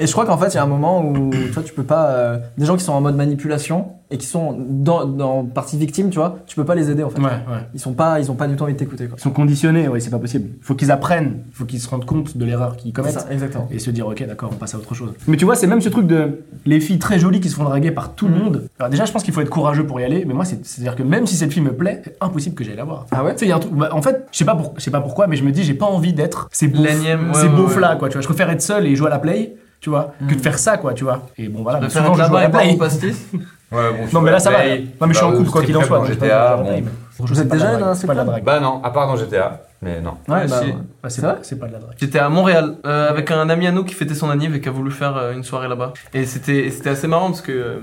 [0.00, 2.06] Et je crois qu'en fait, il y a un moment où tu tu peux pas.
[2.10, 6.08] euh, des gens qui sont en mode manipulation et qui sont dans, dans partie victime,
[6.08, 7.18] tu vois, tu peux pas les aider en fait.
[7.20, 7.66] Ouais, ouais.
[7.74, 9.16] Ils sont pas, ils ont pas du tout envie de t'écouter quoi.
[9.18, 10.50] Ils sont conditionnés, oui, c'est pas possible.
[10.56, 13.12] Il faut qu'ils apprennent, il faut qu'ils se rendent compte de l'erreur qu'ils commettent.
[13.18, 13.66] ça, exactement.
[13.72, 15.10] Et se dire, ok, d'accord, on passe à autre chose.
[15.26, 17.64] Mais tu vois, c'est même ce truc de les filles très jolies qui se font
[17.64, 18.42] draguer par tout le Mhm.
[18.42, 18.62] monde.
[18.78, 20.94] Alors, déjà, je pense qu'il faut être courageux pour y aller, mais moi, c'est- c'est-à-dire
[20.94, 23.06] que même si cette fille me plaît, c'est impossible que j'aille la voir.
[23.10, 23.32] Ah ouais?
[23.32, 23.72] Tu sais, il y a un truc.
[23.74, 25.64] bah, en fait, je sais pas, pour, je sais pas pourquoi, mais je me dis,
[25.64, 27.98] j'ai pas envie d'être ces ouais, ces ouais, beaufs là, ouais.
[27.98, 28.08] quoi.
[28.08, 30.40] Tu vois, je préfère être seul et jouer à la play, tu vois, que de
[30.40, 31.26] faire ça, quoi, tu vois.
[31.36, 33.02] Et bon, voilà, De faire souvent, un je joue à là-bas la et boire play.
[33.02, 33.26] au pastis.
[33.74, 34.58] Ouais, bon, Non, mais là, ça va.
[34.58, 36.00] Non, mais je suis en bah, couple, quoi qu'il en soit.
[36.00, 36.84] peux GTA, bon.
[37.18, 38.44] Vous êtes déjà dans un C'est pas de la drague.
[38.44, 39.60] Bah non, à part dans GTA.
[39.84, 40.14] Mais non.
[40.28, 40.66] Ouais, Ouais, bah, si.
[40.70, 40.76] ouais.
[41.02, 41.94] Bah, c'est pas, vrai c'est pas de la drague.
[42.00, 44.68] J'étais à Montréal euh, avec un ami à nous qui fêtait son anniv et qui
[44.68, 45.92] a voulu faire euh, une soirée là-bas.
[46.14, 47.76] Et c'était c'était assez marrant parce que euh,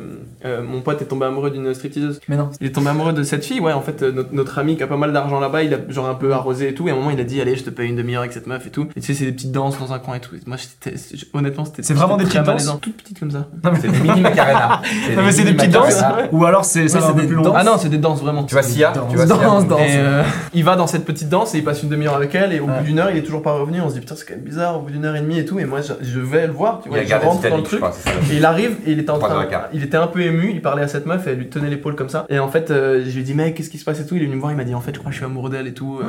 [0.46, 2.20] euh, mon pote est tombé amoureux d'une stripteaseuse.
[2.28, 2.50] Mais non.
[2.60, 3.74] Il est tombé amoureux de cette fille, ouais.
[3.74, 6.08] En fait, euh, notre, notre ami qui a pas mal d'argent là-bas, il a genre
[6.08, 6.88] un peu arrosé et tout.
[6.88, 8.48] Et à un moment, il a dit Allez, je te paye une demi-heure avec cette
[8.48, 8.88] meuf et tout.
[8.96, 10.36] Et tu sais, c'est des petites danses dans un coin et tout.
[10.36, 10.98] Et moi, j'étais-
[11.34, 11.84] honnêtement, c'était.
[11.84, 13.48] C'est vraiment des petites danses Toutes petites comme ça.
[13.82, 14.82] C'est des mini Macarena.
[15.16, 16.02] Non, mais c'est des petites danses.
[16.32, 17.38] Ou alors c'est ça des plus.
[17.54, 18.44] Ah non, c'est des danses vraiment.
[18.44, 21.90] Tu vois Sia Tu euh, il va dans cette petite danse et il passe une
[21.92, 22.78] demi-heure avec elle et au Ouais.
[22.80, 23.80] bout d'une heure il est toujours pas revenu.
[23.82, 25.46] On se dit putain c'est quand même bizarre au bout d'une heure et demie et
[25.46, 25.60] tout.
[25.60, 27.64] Et moi je, je vais le voir, tu Il vois, je gardé rentre dans le
[27.64, 27.80] truc.
[27.82, 27.94] crois.
[28.32, 30.50] Et il arrive et il était en train, et il était un peu ému.
[30.52, 32.26] Il parlait à cette meuf et elle lui tenait l'épaule comme ça.
[32.30, 34.16] Et en fait euh, je lui ai dit mec qu'est-ce qui se passe et tout.
[34.16, 35.26] Il est venu me voir, il m'a dit en fait je crois que je suis
[35.26, 36.00] amoureux d'elle et tout.
[36.02, 36.06] euh.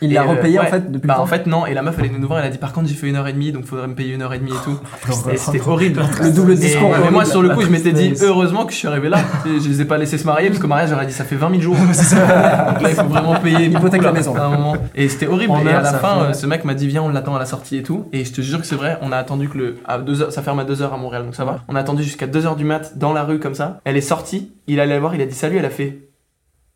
[0.00, 1.66] Il Et, l'a euh, repayé en fait depuis Bah en fait non.
[1.66, 3.08] Et la meuf elle est venue nous voir, elle a dit par contre j'ai fait
[3.08, 4.78] une heure et demie donc faudrait me payer une heure et demie et tout.
[5.32, 6.02] Et c'était horrible.
[6.22, 6.92] Le double Et- discours.
[7.04, 9.18] mais moi sur le coup je m'étais dit heureusement que je suis arrivé là.
[9.46, 11.50] je les ai pas laissés se marier parce qu'au mariage j'aurais dit ça fait 20
[11.50, 11.76] 000 jours.
[11.76, 13.66] Donc là il faut vraiment payer.
[13.66, 14.34] Hypothèque la maison.
[14.36, 14.76] à un moment.
[14.94, 15.52] Et c'était horrible.
[15.64, 17.46] Et à la fin fait- euh, ce mec m'a dit viens on l'attend à la
[17.46, 18.08] sortie et tout.
[18.12, 18.98] Et je te jure que c'est vrai.
[19.02, 21.24] On a attendu que le à deux heures, ça ferme à 2 heures à Montréal
[21.24, 21.60] donc ça va.
[21.68, 23.80] On a attendu jusqu'à 2 heures du mat dans la rue comme ça.
[23.84, 24.52] Elle est sortie.
[24.66, 25.14] Il allait la voir.
[25.14, 25.56] Il a dit salut.
[25.58, 26.08] Elle a fait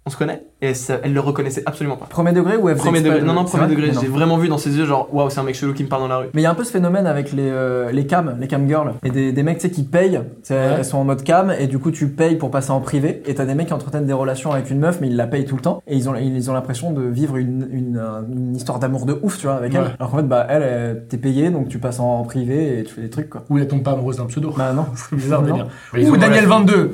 [0.08, 0.42] on se connaît?
[0.62, 2.06] Et ça- elle le reconnaissait absolument pas.
[2.06, 3.20] Premier degré ou FZ Premier degré.
[3.22, 3.92] Non non C'est premier degré.
[3.92, 4.00] Non.
[4.00, 6.02] J'ai vraiment vu dans ses yeux genre waouh c'est un mec chelou qui me parle
[6.02, 6.26] dans la rue.
[6.34, 8.66] Mais il y a un peu ce phénomène avec les, euh, les cams, les cam
[8.66, 10.20] girls, et des, des mecs tu sais, qui payent,
[10.50, 13.34] elles sont en mode cam, et du coup tu payes pour passer en privé, et
[13.34, 15.56] t'as des mecs qui entretiennent des relations avec une meuf, mais ils la payent tout
[15.56, 18.00] le temps, et ils ont, ils ont l'impression de vivre une, une,
[18.32, 19.94] une histoire d'amour de ouf, tu vois, avec elle.
[19.98, 22.94] Alors qu'en fait, bah elle, elle, t'es payé, donc tu passes en privé et tu
[22.94, 23.44] fais des trucs, quoi.
[23.50, 24.54] Ou elle tombe pas amoureuse d'un pseudo.
[24.56, 24.86] Bah non.
[24.94, 25.56] C'est bizarre de Non.
[25.56, 25.66] dire.
[25.94, 26.92] Une Daniel relation- 22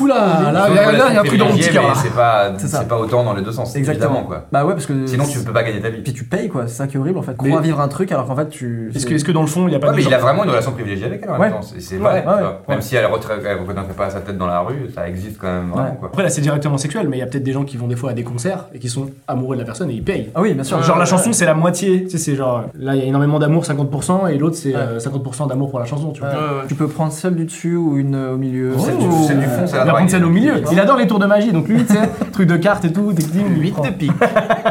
[0.00, 0.14] Oula,
[0.52, 1.94] là, il y a- là, il y a un truc dans mon petit cœur là.
[1.96, 2.52] C'est pas,
[2.88, 4.06] pas autant dans les deux sens, Exactement.
[4.10, 4.46] évidemment quoi.
[4.52, 5.06] Bah ouais, parce que.
[5.06, 6.00] Sinon tu peux pas gagner ta vie.
[6.02, 7.36] Puis tu payes, quoi, c'est ça qui est horrible en fait.
[7.42, 8.90] Mais- Croire vivre un truc alors qu'en fait tu.
[8.94, 10.18] Est-ce que, dans le fond, il n'y a pas Ouais, de mais gens- il a
[10.18, 11.50] vraiment une relation privilégiée avec elle en Ouais.
[11.50, 11.60] même temps.
[11.78, 12.24] C'est vrai.
[12.26, 12.32] ouais.
[12.68, 15.68] Même si elle ne reconnaîtrait pas sa tête dans la rue, ça existe quand même
[15.70, 15.96] vraiment Ouais.
[15.98, 16.08] quoi.
[16.08, 17.96] Après, là, c'est directement sexuel, mais il y a peut-être des gens qui vont des
[17.96, 20.30] fois à des concerts et qui sont amoureux de la personne et ils payent.
[20.34, 20.82] Ah oui, bien sûr.
[20.82, 21.32] Genre, la chanson, ouais.
[21.34, 22.04] c'est la moitié.
[22.04, 24.76] Tu sais, c'est genre, là, il y a énormément d'amour, 50%, et l'autre, c'est Ouais.
[24.80, 26.30] euh, 50% d'amour pour la chanson, tu vois.
[26.78, 28.72] Peux prendre celle du dessus ou une euh, au milieu.
[28.78, 30.52] Celle du- celle du fond, c'est la celle au milieu.
[30.70, 33.12] Il adore les tours de magie, donc lui, tu sais, truc de cartes et tout,
[33.12, 33.82] ding, ding, il 8 prend.
[33.84, 34.12] de pique.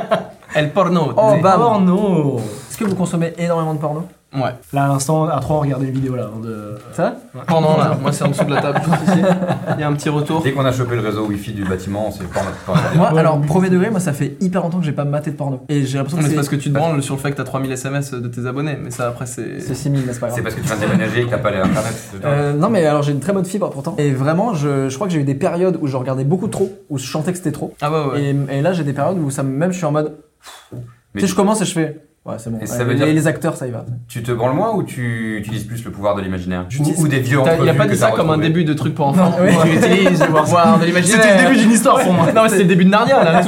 [0.55, 1.13] El porno.
[1.15, 1.41] Oh, t'sais.
[1.41, 1.61] bam.
[1.61, 4.07] Oh non Ah, Est-ce que vous consommez énormément de porno?
[4.37, 4.51] Ouais.
[4.73, 6.77] Là, à l'instant, à 3, on regardait une vidéo là avant de.
[6.93, 7.15] Ça
[7.47, 8.81] Pendant là, moi c'est en dessous de la table.
[9.75, 10.41] Il y a un petit retour.
[10.43, 13.19] Dès qu'on a chopé le réseau wifi du bâtiment, c'est pas notre pas- Moi, Ouais,
[13.19, 15.61] alors, premier degré, moi, ça fait hyper longtemps que j'ai pas maté de porno.
[15.69, 17.37] Et j'ai l'impression Mais que c'est parce que tu te branles sur le fait que
[17.37, 19.59] t'as 3000 SMS de tes abonnés, mais ça après c'est.
[19.59, 20.37] C'est 6000, mais c'est pas grave.
[20.37, 21.93] C'est parce que tu viens de déménager et que t'as pas les internet.
[22.11, 22.27] c'est ça?
[22.27, 23.95] Euh, non, mais alors j'ai une très bonne fibre pourtant.
[23.97, 26.71] Et vraiment, je, je crois que j'ai eu des périodes où je regardais beaucoup trop,
[26.89, 27.73] où je chantais que c'était trop.
[27.81, 28.23] Ah ouais ouais.
[28.51, 30.17] Et, et là, j'ai des périodes où ça, me- même je suis en mode.
[30.73, 30.79] Mais
[31.15, 32.01] tu sais, je commence et je fais.
[32.27, 32.59] Ouais, c'est bon.
[32.61, 33.85] Et ça veut les, dire- les acteurs, ça y va.
[34.09, 36.65] Tu te branles moins ou tu utilises plus le pouvoir de l'imaginaire
[36.97, 39.31] ou, des vieux Il a pas dit ça comme un début de truc pour enfants.
[39.39, 39.61] Non.
[39.63, 41.21] Tu utilises le pouvoir de l'imaginaire.
[41.23, 42.27] C'était le début d'une histoire pour moi.
[42.35, 43.41] Non mais c'était le début de Narnia là.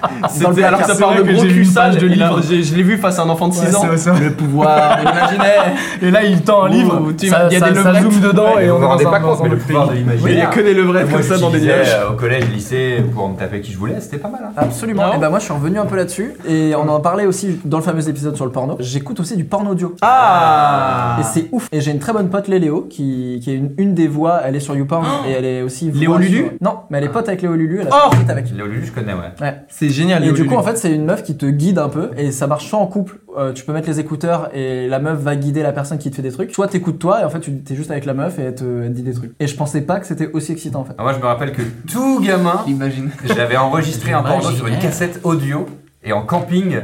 [0.40, 2.40] Dans le alors que ça parle de gros cul sale de livre.
[2.42, 3.86] Je l'ai vu face à un enfant de 6 Ouais, ans.
[4.20, 5.72] Le pouvoir l'imaginaire.
[6.02, 8.02] Et là, il tend un livre, il y a ça- des ça levrettes.
[8.02, 10.32] zoome dedans Ouais, et on rendez dans pas compte, mais le pouvoir de l'imaginaire.
[10.32, 11.88] Il y a que des levrettes comme ça dans des nuages.
[11.94, 14.40] euh, Au collège, lycée, pour me taper qui je voulais, c'était pas mal.
[14.46, 14.52] hein.
[14.56, 15.06] Absolument.
[15.08, 15.14] Non.
[15.14, 16.34] Et bah, moi, je suis revenu un peu là-dessus.
[16.48, 18.76] Et on en parlait aussi dans le fameux épisode sur le porno.
[18.80, 19.94] J'écoute aussi du porno audio.
[20.02, 21.68] Ah Et c'est ouf.
[21.72, 24.40] Et j'ai une très bonne pote, Léo, qui, qui est une, des voix.
[24.44, 25.90] Elle est sur YouPorn et elle est aussi.
[25.90, 27.80] Léo Lulu Non, mais elle est pote avec Léo Lulu.
[27.82, 28.50] Elle a Oh avec.
[28.54, 29.54] Léo Lulu, je connais, ouais.
[29.90, 29.94] Ouais.
[29.94, 30.24] C'est génial.
[30.24, 32.46] Et du coup, en fait, c'est une meuf qui te guide un peu et ça
[32.46, 33.18] marche soit en couple.
[33.36, 36.16] euh, tu peux mettre les écouteurs et la meuf va guider la personne qui te
[36.16, 36.52] fait des trucs.
[36.52, 38.64] Soit t'écoutes toi et en fait, tu t'es juste avec la meuf et elle te,
[38.64, 39.32] elle te dit des trucs.
[39.40, 40.92] Et je pensais pas que c'était aussi excitant en fait.
[40.98, 43.10] Alors moi, je me rappelle que tout gamin, Imagine.
[43.24, 45.66] j'avais enregistré un porno sur une cassette audio
[46.04, 46.76] et en camping.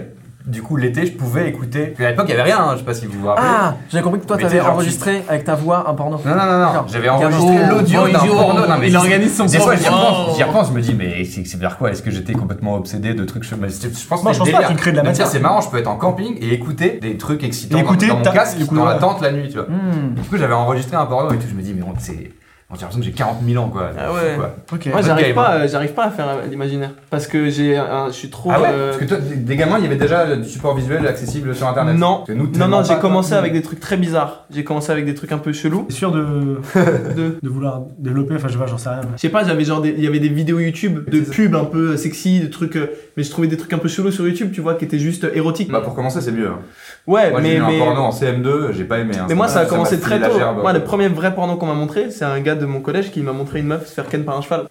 [0.46, 1.86] Du coup, l'été, je pouvais écouter.
[1.96, 3.44] Puis à l'époque, il y avait rien, hein, je sais pas si vous vous rappelez.
[3.50, 4.74] Ah J'avais compris que toi Mais t'avais t'es gentil.
[4.74, 6.20] enregistré avec ta voix un porno.
[6.24, 6.66] Non, non, non, non.
[6.66, 6.86] D'accord.
[6.88, 8.60] J'avais enregistré Oh, l'audio d'un porno.
[8.66, 11.24] Non, mais Il organise son Des fois, j'y repense, j'y repense, je me dis, mais
[11.24, 11.90] c'est c'est vers quoi?
[11.90, 14.38] Est-ce que j'étais complètement obsédé de trucs Je, mais c'est- je pense que Non, je
[14.38, 15.26] pense pas, tu crées de la matière.
[15.26, 18.18] C'est marrant, je peux être en camping et écouter des trucs excitants Et écouter dans,
[18.18, 19.66] mon casque, dans la tente la nuit, tu vois.
[19.66, 20.14] Hmm.
[20.14, 21.46] Du coup, j'avais enregistré un porno et tout.
[21.50, 22.30] Je me dis, mais on- c'est.
[22.74, 23.90] J'ai l'impression que j'ai 40 000 ans, quoi.
[23.96, 24.34] Ah ouais.
[24.36, 24.56] Quoi.
[24.72, 24.86] Ok.
[24.86, 28.28] Moi j'arrive pas, euh, j'arrive pas à faire euh, l'imaginaire parce que j'ai, je suis
[28.28, 28.50] trop.
[28.52, 28.68] Ah ouais?
[28.72, 31.68] euh, Parce que toi, des- gamins, il y avait déjà du support visuel accessible sur
[31.68, 31.96] internet.
[31.96, 34.46] Non, nous, non, non, j'ai commencé avec des trucs très bizarres.
[34.50, 35.84] J'ai commencé avec des trucs un peu chelous.
[35.88, 36.60] T'es sûr de...
[37.16, 37.38] De...
[37.40, 39.00] de vouloir développer, enfin, je sais pas, j'en sais rien.
[39.14, 41.64] Je sais pas, j'avais genre des, il y avait des vidéos YouTube de pubs un
[41.64, 42.76] peu sexy, de trucs,
[43.16, 45.26] mais je trouvais des trucs un peu chelous sur YouTube, tu vois, qui étaient juste
[45.34, 45.70] érotiques.
[45.70, 46.48] Bah, pour commencer, c'est mieux.
[46.48, 46.58] hein.
[47.06, 49.14] ouais, Moi, j'ai mais vu un mais, porno en CM2, j'ai pas aimé.
[49.18, 49.26] hein.
[49.28, 50.36] mais moi ça a commencé très tôt.
[50.60, 53.22] Moi, le premier vrai porno qu'on m'a montré, c'est un gars de mon collège qui
[53.22, 54.68] m'a montré une meuf se faire ken par un cheval.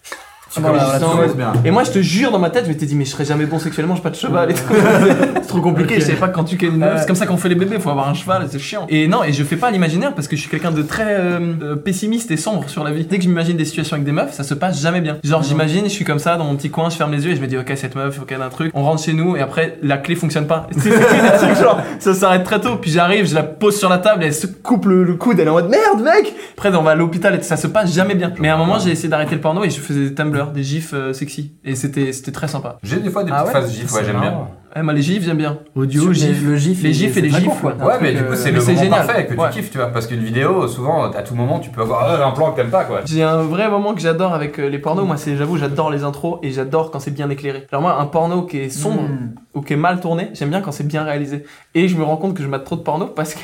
[0.55, 1.53] Tu voilà, bien.
[1.65, 3.45] Et moi, je te jure, dans ma tête, je m'étais dit, mais je serais jamais
[3.45, 4.61] bon sexuellement, j'ai pas de cheval et tout.
[5.41, 5.95] c'est trop compliqué.
[5.95, 6.99] Je savais pas quand tu une meuf, Ouais.
[6.99, 8.85] c'est comme ça qu'on fait les bébés, faut avoir un cheval, c'est chiant.
[8.89, 11.39] Et non, et je fais pas l'imaginaire parce que je suis quelqu'un de très euh,
[11.61, 13.05] euh, pessimiste et sombre sur la vie.
[13.05, 15.17] Dès que je m'imagine des situations avec des meufs, ça se passe jamais bien.
[15.23, 17.35] Genre, j'imagine, je suis comme ça dans mon petit coin, je ferme les yeux et
[17.35, 18.71] je me dis, ok, cette meuf, ok, d'un truc.
[18.73, 20.67] On rentre chez nous et après, la clé fonctionne pas.
[20.77, 22.77] C'est des trucs genre, ça s'arrête très tôt.
[22.77, 25.39] Puis j'arrive, je la pose sur la table, et elle se coupe le, le coude,
[25.39, 26.33] elle est en mode merde, mec.
[26.57, 28.31] Après, on va à l'hôpital et ça se passe jamais bien.
[28.39, 30.13] Mais à un moment, j'ai essayé d'arrêter le porno et je faisais des
[30.53, 31.53] Des gifs euh, sexy.
[31.63, 32.77] Et c'était c'était très sympa.
[32.83, 34.47] J'ai des fois des Ah petites ouais phases gifs, ouais, j'aime bien.
[34.75, 35.59] Ouais, moi, les gifs, j'aime bien.
[35.73, 36.43] Audio, gif.
[36.43, 37.75] le gif, Les il- gifs et c'est les très gifs, court, quoi.
[37.79, 39.05] Un Ouais, mais du coup, euh, c'est le c'est moment génial.
[39.07, 39.47] parfait que Ouais.
[39.49, 39.87] tu kiffes, tu vois.
[39.87, 42.71] Parce qu'une vidéo, souvent, à tout moment, tu peux avoir ah, un plan que t'aimes
[42.71, 42.99] pas, quoi.
[43.05, 45.05] J'ai un vrai moment que j'adore avec euh, les pornos.
[45.07, 47.65] Moi, c'est, j'avoue, j'adore les intros et j'adore quand c'est bien éclairé.
[47.71, 49.35] Alors moi, un porno qui est sombre Mm.
[49.53, 51.45] ou qui est mal tourné, j'aime bien quand c'est bien réalisé.
[51.73, 53.39] Et je me rends compte que je mate trop de porno parce que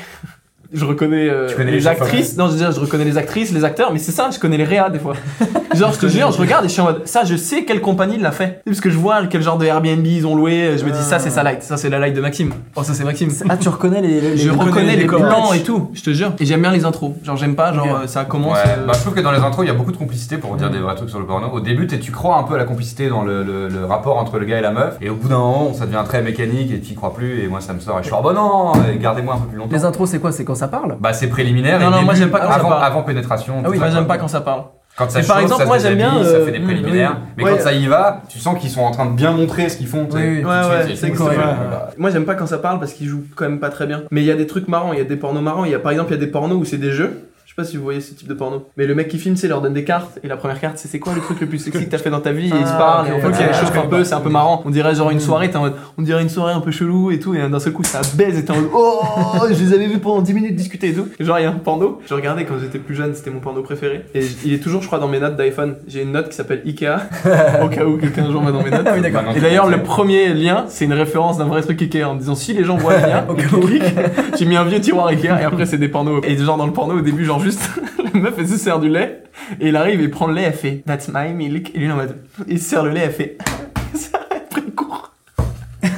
[0.72, 2.36] je reconnais, euh, Tu les, les actrices.
[2.36, 4.56] Non, je veux dire, je reconnais les actrices, les acteurs, mais c'est ça, je connais
[4.56, 5.14] les réas des fois.
[5.74, 7.80] genre, je te jure, je regarde et je suis en mode, ça, je sais quelle
[7.80, 8.62] compagnie l'a fait.
[8.64, 10.76] Parce que je vois quel genre de Airbnb ils ont loué.
[10.78, 11.62] Je me dis, ça, c'est sa light.
[11.62, 12.52] Ça, c'est la light de Maxime.
[12.76, 13.30] Oh, ça, c'est Maxime.
[13.48, 14.20] Ah, tu reconnais les.
[14.20, 15.20] les- Je les- reconnais les codes.
[15.22, 16.32] plans et tout, je te jure.
[16.38, 17.12] Et j'aime bien les intros.
[17.24, 18.54] Genre, j'aime pas, genre, euh, ça commence.
[18.54, 20.36] Ouais, euh, bah, je trouve que dans les intros, il y a beaucoup de complicité
[20.38, 21.48] pour dire des vrais trucs sur le porno.
[21.52, 24.38] Au début, tu crois un peu à la complicité dans le, le- le rapport entre
[24.38, 26.80] le gars et la meuf, et au bout d'un moment, ça devient très mécanique et
[26.80, 28.72] tu y crois plus, et moi ça me sort, et je suis oh bah non,
[29.00, 29.74] gardez-moi un peu plus longtemps.
[29.76, 30.32] Les intros, c'est quoi?
[30.32, 32.48] C'est quand ça parle Bah c'est préliminaire Non, et non, début, moi, j'aime pas quand
[32.50, 32.84] ça avant, parle.
[32.84, 33.54] avant pénétration.
[33.64, 34.62] Ah oui, ça, moi, j'aime pas quand ça parle.
[34.96, 37.16] Quand ça par exemple, ça se moi, j'aime bien, ça euh, fait des préliminaires.
[37.18, 37.28] oui.
[37.38, 37.50] Mais Ouais.
[37.56, 39.88] quand ça y va, tu sens qu'ils sont en train de bien montrer ce qu'ils
[39.88, 40.06] font.
[40.12, 40.44] Oui, oui.
[40.44, 41.34] Ouais, c'est Ouais.
[41.36, 44.02] bah, Moi j'aime pas quand ça parle parce qu'ils jouent quand même pas très bien.
[44.12, 45.64] Mais il y a des trucs marrants, il y a des pornos marrants.
[45.64, 47.28] Il y a par exemple il y a des pornos où c'est des jeux.
[47.54, 48.66] Je sais pas si vous voyez ce type de porno.
[48.78, 50.88] Mais le mec qui filme, c'est leur donne des cartes et la première carte c'est
[50.88, 52.46] c'est quoi le truc le plus sexy que t'as fait dans ta vie?
[52.46, 53.98] Et ils se Ah, parlent et en fait Ok, ça je chauffe un connais peu,
[53.98, 54.04] pas.
[54.06, 54.62] c'est un peu marrant.
[54.64, 57.10] On dirait genre une soirée, t'es en mode, on dirait une soirée un peu chelou
[57.10, 59.02] et tout et d'un seul coup ça baise et t'es en mode oh
[59.50, 61.08] je les avais vus pendant 10 minutes discuter et tout.
[61.20, 63.60] Genre il y a un porno, je regardais quand j'étais plus jeune, c'était mon porno
[63.60, 65.74] préféré et il est toujours je crois dans mes notes d'iPhone.
[65.86, 66.86] J'ai une note qui s'appelle Ikea
[67.62, 68.86] au cas où quelqu'un un jour va dans mes notes.
[68.86, 72.14] Ah oui, Et d'ailleurs, le premier lien, c'est une référence d'un vrai truc Ikea en
[72.14, 73.94] me disant si les gens voient le lien, Ok, et cliquent,
[74.38, 76.22] j'ai mis un vieux tiroir Ikea et après c'est des pornos.
[76.26, 77.68] Et genre dans le porno au début, genre juste
[78.14, 79.22] la meuf elle se sert du lait
[79.60, 81.70] et il arrive et prend le lait, elle fait That's my milk.
[81.74, 82.16] Et lui en mode
[82.48, 83.38] il se sert le lait, elle fait
[83.94, 85.12] ça après il court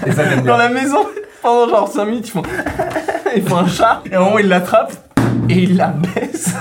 [0.06, 0.56] Et ça, dans bien.
[0.56, 1.06] la maison
[1.42, 2.42] pendant genre 5 minutes, ils font
[3.36, 4.92] il faut un chat et un moment il l'attrape
[5.48, 6.54] et il la baisse.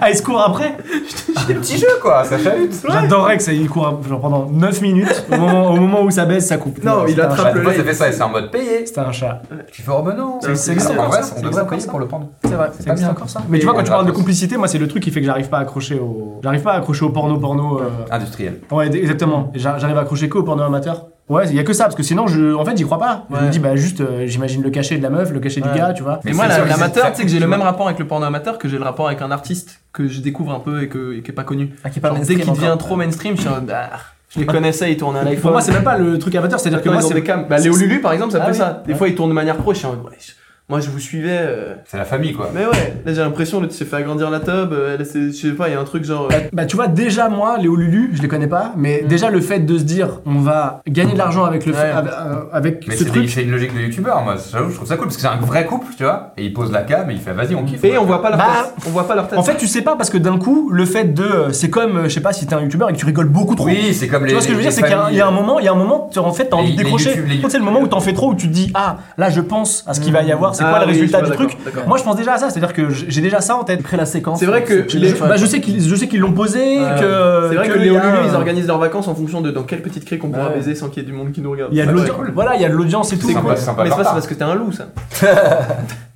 [0.00, 0.76] Ah, il se court après
[1.46, 2.72] Des petits jeux quoi, ça chahute.
[2.88, 5.24] J'adorerais que ça il court genre pendant 9 minutes.
[5.32, 6.82] Au moment, au moment où ça baisse, ça coupe.
[6.82, 8.08] Non, il attrape ça fait ça?
[8.08, 8.84] Et c'est en mode payé.
[8.86, 9.42] C'était un chat.
[9.72, 10.38] Tu fais oh bah non.
[10.40, 11.90] C'est- c'est En vrai, ça, on c'est devrait encore payer ça.
[11.90, 12.28] pour le prendre.
[12.44, 12.70] C'est vrai.
[12.78, 13.10] C'est pas bien.
[13.10, 13.40] encore ça?
[13.48, 15.26] Mais tu vois, quand tu parles de complicité, moi, c'est le truc qui fait que
[15.26, 16.40] j'arrive pas à accrocher au.
[16.42, 17.80] J'arrive pas à accrocher au porno porno.
[17.80, 18.60] euh, Industriel.
[18.70, 19.50] Ouais, exactement.
[19.54, 21.06] J'arrive à accrocher que au porno amateur.
[21.28, 23.26] Ouais, il y a que ça, parce que sinon, je, en fait, j'y crois pas.
[23.30, 25.72] Je me dis, bah, juste, euh, j'imagine le cachet de la meuf, le cachet Ouais.
[25.72, 26.20] du gars, tu vois.
[26.24, 28.58] Mais et moi, l'amateur, tu sais que j'ai le même rapport avec le porno amateur
[28.58, 31.22] que j'ai le rapport avec un artiste que je découvre un peu et, que, et
[31.22, 31.70] qui est pas connu.
[31.82, 32.78] Ah, qui est pas Genre, dès qu'il devient encore.
[32.78, 33.98] trop mainstream, je suis en mode, ah,
[34.30, 35.40] je les connaissais, ils tournent à l'iPhone.
[35.42, 37.14] Pour moi, c'est même pas le truc amateur, c'est-à-dire que moi, ils c'est.
[37.14, 37.46] des cams.
[37.48, 38.58] Bah, Léo Lulu, par exemple, ça Ah fait oui.
[38.58, 38.82] ça.
[38.86, 40.32] Des fois, il tourne de manière pro, je suis en mode, ouais, je-
[40.68, 41.38] moi, je vous suivais.
[41.40, 42.50] euh, C'est la famille quoi.
[42.54, 44.72] Mais ouais, là, j'ai l'impression, l'autre s'est fait agrandir la tub.
[44.72, 46.24] euh, je sais pas, il y a un truc genre.
[46.24, 49.08] euh, Bah, bah, tu vois, déjà, moi, Léo Lulu, je les connais pas, mais Mm.
[49.08, 51.78] déjà, le fait de se dire, on va gagner de l'argent avec le Ouais.
[51.78, 53.22] avec, euh, avec Mais ce c'est truc.
[53.22, 54.36] des- c'est une logique de youtubeur, moi.
[54.50, 56.32] J'avoue, je trouve ça cool parce que c'est un vrai couple, tu vois.
[56.36, 57.84] Et il pose la cam et il fait vas-y, on kiffe.
[57.84, 58.84] Et on voit pas leur Bah, tête.
[58.86, 59.38] On voit pas leur tête.
[59.38, 61.22] En fait, tu sais pas parce que d'un coup, le fait de.
[61.22, 63.28] euh, C'est comme, euh, je sais pas, si t'es un youtubeur et que tu rigoles
[63.28, 63.66] beaucoup trop.
[63.66, 64.28] Oui, c'est comme les.
[64.28, 65.20] Tu vois ce que je veux les dire, c'est qu'il y, a un- il y
[65.20, 65.42] a un familles.
[65.46, 67.10] moment, il y a un moment, tu- en fait, t'as envie de Les- les décrocher.
[67.10, 68.70] YouTube- les Tu sais, c'est le moment où t'en fais trop, où tu te dis,
[68.74, 70.92] ah, là, je pense à ce qu'il va y avoir, c'est Ah quoi le oui,
[70.92, 71.58] résultat je vois, du truc.
[71.86, 73.80] Moi, je pense déjà à ça, c'est-à-dire que j'ai déjà ça en tête.
[73.80, 74.38] Après la séquence.
[74.40, 76.90] C'est vrai que les- c'est- Bah, je sais qu'ils, je sais qu'ils l'ont posé, Ouais.
[77.00, 77.48] que.
[77.50, 79.40] C'est vrai que, que Léo il y a- Lulu, ils organisent leurs vacances en fonction
[79.40, 80.54] de dans quelle petite crique on pourra Ouais.
[80.56, 81.70] baiser sans qu'il y ait du monde qui nous regarde.
[81.72, 82.16] Il y a de l'audience.
[82.34, 83.26] Voilà, il y a de l'audience et tout.
[83.28, 84.86] Mais c'est pas parce que t'es un loup, ça.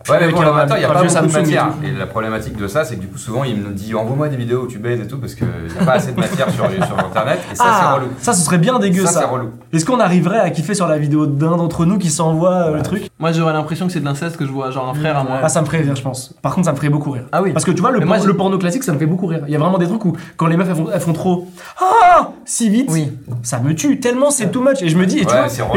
[0.09, 1.69] Ouais, mais un- l'amateur, il n'y a pas beaucoup de matière.
[1.85, 4.37] Et la problématique de ça, c'est que du coup, souvent, il me dit envoie-moi des
[4.37, 6.65] vidéos où tu baises et tout, parce qu'il n'y a pas assez de matière sur,
[6.87, 7.39] sur internet.
[7.53, 8.13] Et ça, Ah, c'est relou.
[8.19, 9.21] ça, ce serait bien dégueu, Ça, ça.
[9.21, 9.51] c'est relou.
[9.73, 12.83] Est-ce qu'on arriverait à kiffer sur la vidéo d'un d'entre nous qui s'envoie euh, le
[12.83, 13.11] truc?
[13.19, 15.39] Moi, j'aurais l'impression que c'est de l'inceste que je vois, genre un frère à moi.
[15.43, 16.35] Ah, ça me ferait rire, je pense.
[16.41, 17.25] Par contre, ça me ferait beaucoup rire.
[17.33, 17.53] Ah oui.
[17.53, 19.43] Parce que tu vois, le, moi, le porno classique, ça me fait beaucoup rire.
[19.47, 21.47] Il y a vraiment des trucs où, quand les meufs elles font, elles font trop
[21.79, 23.13] Ah si vite, Oui.
[23.43, 24.83] ça me tue tellement, c'est too much.
[24.83, 25.69] Et je me dis, et tu vois, c'est là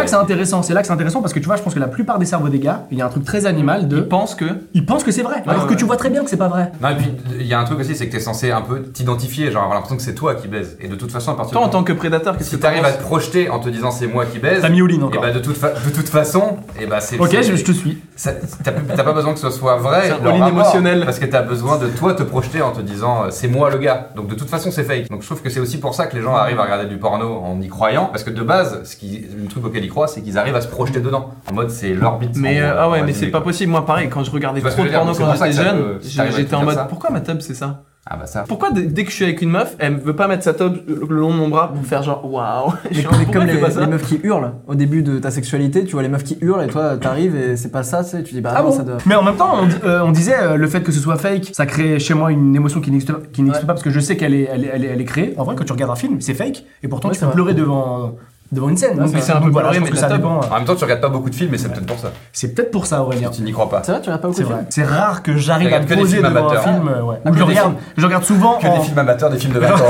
[0.00, 0.62] ah, que c'est intéressant.
[0.62, 2.26] C'est là que c'est intéressant parce que tu vois, je pense que la plupart des
[2.26, 4.00] cerveaux des gars, il y a un truc très animal de.
[4.00, 4.44] pensent que.
[4.74, 6.48] Ils pensent que c'est vrai, alors ouais, que tu vois très bien que c'est pas
[6.48, 6.72] vrai.
[6.82, 7.06] Non, et puis
[7.38, 9.74] il y a un truc aussi, c'est que t'es censé un peu t'identifier, genre avoir
[9.76, 10.76] l'impression que c'est toi qui baise.
[10.80, 12.84] Et de toute façon, à partir Toi, en tant que prédateur, qu'est-ce si que t'arrives
[12.84, 15.22] à te projeter en te disant c'est moi qui baise, T'as mis all-in et encore.
[15.22, 17.18] bah de toute, fa- de toute façon, et bah c'est.
[17.18, 17.98] ok, je te suis.
[18.22, 20.10] T'as pas besoin que ce soit vrai.
[20.10, 21.04] C'est émotionnel.
[21.04, 23.78] Parce que t'as besoin de toi te projeter en te disant euh, c'est moi le
[23.78, 24.08] gars.
[24.14, 25.08] Donc de toute façon c'est fake.
[25.08, 26.98] Donc je trouve que c'est aussi pour ça que les gens arrivent à regarder du
[26.98, 28.06] porno en y croyant.
[28.06, 30.60] Parce que de base, ce qui, le truc auquel ils croient, c'est qu'ils arrivent à
[30.60, 31.30] se projeter dedans.
[31.50, 32.36] En mode c'est leur bite.
[32.36, 33.70] Mais euh, ah ouais, mais c'est pas possible.
[33.72, 37.10] Moi, pareil, quand je regardais trop de porno quand j'étais jeune, j'étais en mode pourquoi
[37.10, 37.82] ma tub c'est ça?
[38.08, 38.44] Ah bah ça.
[38.48, 40.74] Pourquoi dès, dès que je suis avec une meuf, elle veut pas mettre sa top
[40.88, 42.72] le long de mon bras pour faire genre waouh
[43.32, 46.24] comme, les, les meufs qui hurlent au début de ta sexualité, tu vois les meufs
[46.24, 48.62] qui hurlent et toi t'arrives et c'est pas ça, tu sais, tu dis bah Ah
[48.62, 48.96] non, bon ça doit.
[49.04, 51.50] Mais en même temps, on, euh, on disait euh, le fait que ce soit fake,
[51.52, 53.66] ça crée chez moi une émotion qui n'existe qui n'existe Ouais.
[53.66, 55.34] pas parce que je sais qu'elle est, elle est, elle est, elle est créée.
[55.36, 57.34] En vrai, quand tu regardes un film, c'est fake et pourtant Ouais, tu peux vrai.
[57.34, 58.16] pleurer devant,
[58.52, 58.98] devant une scène.
[59.00, 60.40] Ouais, Donc, c'est un peu voilà, mais ça dépend.
[60.40, 62.10] En même temps, tu regardes pas beaucoup de films, mais c'est peut-être pour ça.
[62.32, 63.30] C'est peut-être pour ça, Aurélien.
[63.30, 63.82] Tu n'y crois pas.
[63.84, 64.56] C'est vrai, tu regardes pas beaucoup C'est de vrai.
[64.58, 66.62] films C'est rare que j'arrive à poser films devant un amateurs.
[66.64, 66.88] film.
[67.04, 67.16] Ouais.
[67.24, 68.58] Ah, Ou que je regarde, je regarde souvent.
[68.58, 69.80] Que en- des films amateurs, des films de vacances.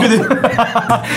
[0.00, 0.22] que des-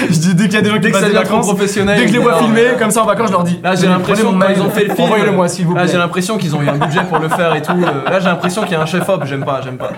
[0.14, 1.98] je dis dès qu'il y a des gens qui passent des vacances, professionnel.
[1.98, 3.60] dès que je les vois filmer, comme ça en vacances, je leur dis.
[3.64, 5.06] Là, j'ai l'impression mon que quand mail, ils ont fait le film.
[5.06, 5.92] Envoyez-le-moi, s'il vous Là, plaît.
[5.92, 7.74] j'ai l'impression qu'ils ont eu un budget pour le faire et tout.
[8.06, 9.24] Là, j'ai l'impression qu'il y a un chef-op.
[9.26, 9.92] J'aime pas, j'aime pas.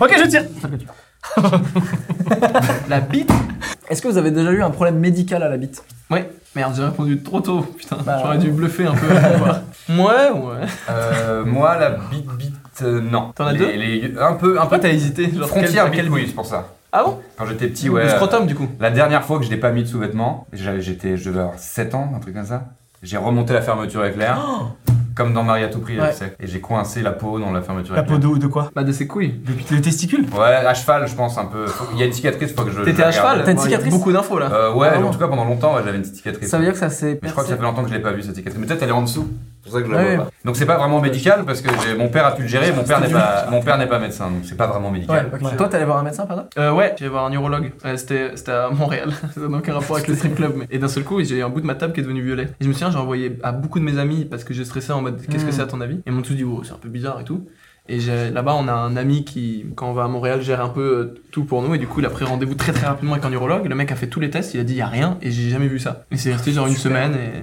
[0.00, 0.42] Ok, je tire.
[2.88, 3.30] La bite
[3.88, 6.30] Est-ce que vous avez déjà eu un problème médical à la bite Ouais.
[6.54, 7.62] Merde, j'ai répondu trop tôt.
[7.62, 9.10] Putain, Bah, j'aurais dû bluffer un peu.
[9.10, 9.60] avant de voir.
[9.88, 10.66] ouais, ouais.
[10.90, 13.32] Euh, moi, la bite bite, euh, non.
[13.34, 14.78] T'en as deux les- Un peu, un peu.
[14.78, 16.68] T'as hésité genre, Frontière quel- bite, quel- oui, c'est pour ça.
[16.92, 18.02] Ah bon Quand j'étais petit, ouais.
[18.04, 18.68] Le euh, scrotum, du coup.
[18.78, 21.58] La dernière fois que je l'ai pas mis de sous-vêtements, j'avais- j'étais, je devais avoir
[21.58, 22.64] 7 ans, un truc comme ça.
[23.02, 24.38] J'ai remonté la fermeture éclair,
[25.14, 26.10] comme dans Marie à tout prix, Ouais.
[26.40, 28.32] Et j'ai coincé la peau dans la fermeture La peau éclair.
[28.32, 29.34] de, de quoi Bah, de ses couilles.
[29.70, 31.66] De, de testicules Ouais, à cheval, je pense un peu.
[31.66, 32.82] Faut- Il y a une cicatrice, faut que je.
[32.82, 33.14] T'étais à regarde.
[33.14, 34.50] cheval T'as une Ouais, il y a cicatrice Beaucoup d'infos là.
[34.52, 36.48] Euh, ouais, Ah, vraiment en tout cas pendant longtemps, ouais, j'avais une petite cicatrice.
[36.48, 37.18] Ça veut dire que ça s'est.
[37.22, 38.60] Mais je crois que ça fait longtemps que je l'ai pas vu cette cicatrice.
[38.60, 39.28] Mais peut-être elle est en dessous.
[39.64, 40.30] C'est pour ça que je la Ouais, vois pas.
[40.44, 42.72] Donc c'est pas vraiment médical parce que mon père a pu le gérer.
[42.72, 45.30] Mon père n'est pas, mon père n'est pas médecin, donc c'est pas vraiment Ouais, médical.
[45.56, 46.46] Toi, t'allais voir un médecin, pardon?
[46.58, 47.72] Euh, ouais, j'allais voir un neurologue.
[47.84, 49.12] Ouais, c'était, c'était à Montréal.
[49.34, 50.54] ça n'a aucun rapport avec le strip club.
[50.56, 50.66] Mais...
[50.70, 52.48] Et d'un seul coup, j'ai eu un bout de ma table qui est devenu violet.
[52.60, 54.92] Et je me souviens, j'ai envoyé à beaucoup de mes amis parce que j'ai stressé
[54.92, 55.52] en mode qu'est-ce que Mm.
[55.52, 55.96] c'est à ton avis?
[55.96, 57.46] Et ils m'ont tous dit, oh, c'est un peu bizarre et tout.
[57.88, 57.98] Et
[58.32, 61.20] là-bas, on a un ami qui, quand on va à Montréal, gère un peu euh,
[61.32, 61.74] tout pour nous.
[61.74, 63.66] Et du coup, il a pris rendez-vous très très rapidement avec un neurologue.
[63.66, 65.18] Le mec a fait tous les tests, il a dit, y a rien.
[65.20, 66.04] Et j'ai jamais vu ça.
[66.12, 67.42] Et c'est resté genre une semaine et.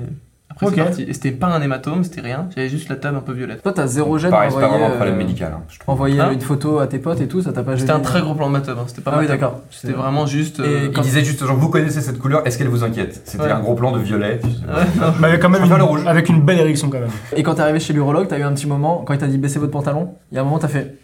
[0.61, 0.73] Après, Ok.
[0.75, 1.01] c'est parti.
[1.03, 2.47] Et c'était pas un hématome, c'était rien.
[2.55, 3.61] J'avais juste la table un peu violette.
[3.63, 5.53] Toi, t'as zéro gêne Pareil, c'est pas vraiment un problème euh, médical.
[5.55, 5.77] hein, je.
[5.87, 8.01] Envoyer Hein une photo à tes potes et tout, ça t'a pas gêné C'était un
[8.01, 8.79] très gros plan de ma table.
[8.81, 8.85] hein.
[8.87, 9.61] C'était pas Ah oui, d'accord.
[9.71, 10.59] C'était vraiment juste.
[10.59, 13.21] Et euh, Il disait juste, genre, vous connaissez cette couleur, est-ce qu'elle vous inquiète?
[13.23, 13.51] C'était Ouais.
[13.51, 14.41] un gros plan de violet.
[15.19, 16.05] Bah, quand même une- rouge.
[16.05, 17.09] avec une belle érection quand même.
[17.35, 19.37] Et quand t'es arrivé chez l'urologue, t'as eu un petit moment, quand il t'a dit
[19.37, 20.97] baissez votre pantalon, il y a un moment, t'as fait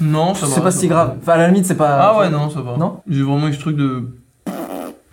[0.00, 0.52] Non, ça va.
[0.52, 1.14] c'est pas si grave.
[1.22, 1.96] Enfin, à la limite, c'est pas.
[2.00, 2.76] Ah ouais, non, ça va.
[2.76, 3.00] Non?
[3.08, 4.16] J'ai vraiment eu ce truc de.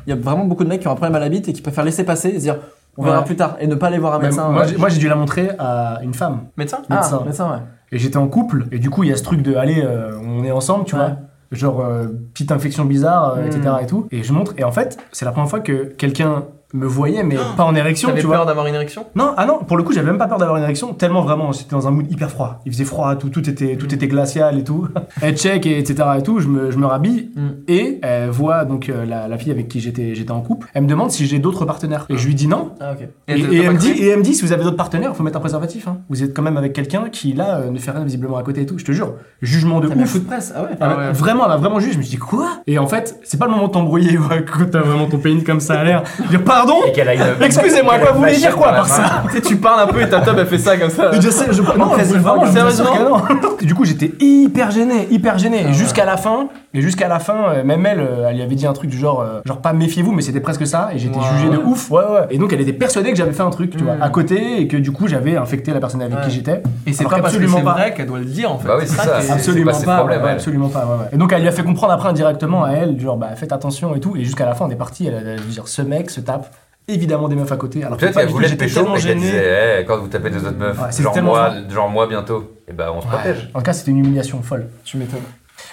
[0.08, 1.54] Il y a vraiment beaucoup de mecs qui ont un problème à la bite et
[1.54, 2.56] qui préfèrent laisser passer et se dire
[2.98, 4.50] on verra plus tard et ne pas aller voir un médecin.
[4.50, 4.68] moi, ouais.
[4.70, 6.48] j'ai- moi, j'ai dû la montrer à une femme.
[6.58, 6.80] Médecin?
[6.90, 7.22] Ah, médecin.
[7.26, 7.60] médecin, ouais.
[7.92, 10.12] Et j'étais en couple, et du coup, il y a ce truc de allez, euh,
[10.22, 11.02] on est ensemble, tu Ouais.
[11.02, 11.12] vois.
[11.52, 13.46] Genre, euh, petite infection bizarre, euh, Mm.
[13.48, 13.76] etc.
[13.82, 14.08] et tout.
[14.12, 17.38] Et je montre, et en fait, c'est la première fois que quelqu'un me voyait, mais
[17.56, 18.46] pas en érection, T'avais tu peur vois.
[18.46, 19.06] d'avoir une érection?
[19.16, 21.52] Non, ah non, pour le coup, j'avais même pas peur d'avoir une érection, tellement vraiment,
[21.54, 22.60] j'étais dans un mood hyper froid.
[22.66, 24.88] Il faisait froid, tout, tout, était, tout était glacial et tout.
[25.22, 26.04] Elle check, et etc.
[26.20, 27.50] et tout, je me, je me rhabille, Mm.
[27.68, 30.68] et elle voit donc euh, la, la fille avec qui j'étais j'étais en couple.
[30.74, 32.06] Elle me demande si j'ai d'autres partenaires.
[32.10, 32.72] Et je lui dis non.
[32.80, 33.02] Ah, ok.
[33.02, 34.52] Et, t'as- et t'as elle pas me dit, cru et elle me dit, si vous
[34.54, 35.88] avez d'autres partenaires, il faut mettre un préservatif.
[35.88, 36.00] hein.
[36.10, 38.62] Vous êtes quand même avec quelqu'un qui, là, euh, ne fait rien visiblement à côté
[38.62, 38.78] et tout.
[38.78, 40.14] Je te jure, jugement de T'as mis un ouf.
[40.14, 41.12] coup de presse Ah ouais Ah, Ah ouais.
[41.14, 41.94] Vraiment, elle m'a vraiment jugé.
[41.94, 42.60] Je me suis dit, quoi?
[42.68, 45.44] Et en fait, c'est pas le moment de t'embrouiller ouais, quand t'as vraiment ton pénis
[45.44, 46.04] comme ça à l'air.
[46.30, 47.22] Dire, pardon Et qu'elle a une.
[47.42, 50.10] Excusez-moi, quoi, vous voulez dire quoi par ça Tu sais, tu parles un peu et
[50.10, 51.12] ta table elle fait ça comme ça.
[51.20, 53.22] je sais, je non, mais vraiment, je sérieusement
[53.62, 55.64] du coup, j'étais hyper gêné, hyper gêné.
[55.66, 58.42] Ah et jusqu'à la fin, et jusqu'à la fin, euh, même elle, euh, elle lui
[58.44, 60.90] avait dit un truc du genre, euh, genre pas méfiez-vous, mais c'était presque ça.
[60.94, 61.90] Et j'étais jugé de ouf.
[61.92, 62.28] Ouais, ouais.
[62.30, 64.68] Et donc, elle était persuadée que j'avais fait un truc, tu vois, à côté, et
[64.68, 66.62] que du coup, j'avais infecté la personne avec qui j'étais.
[66.86, 67.72] Et c'est Alors pas parce que qu'absolument c'est pas.
[67.74, 68.68] vrai qu'elle doit le dire en fait.
[68.68, 69.04] Bah oui, c'est ça.
[69.04, 70.36] qui est- c'est- Absolument pas, ses problèmes, ouais, elle.
[70.36, 71.10] absolument pas, ouais, ouais.
[71.14, 73.96] Et donc elle lui a fait comprendre après indirectement à elle, genre bah faites attention
[73.96, 76.10] et tout, et jusqu'à la fin on est parti, elle a dû dire ce mec
[76.10, 76.47] se tape
[76.88, 78.80] évidemment des meufs à côté, alors que Peut-être qu'elle du tout, voulait te j'étais pécho,
[78.82, 79.22] tellement mais qu'elle gêné.
[79.32, 82.74] disait, eh, quand vous tapez des autres meufs, Ouais, genre, moi, genre moi bientôt, et
[82.74, 83.14] bah on se Ouais.
[83.14, 83.50] protège.
[83.54, 84.68] En tout cas c'était une humiliation folle.
[84.84, 85.20] Tu m'étonnes.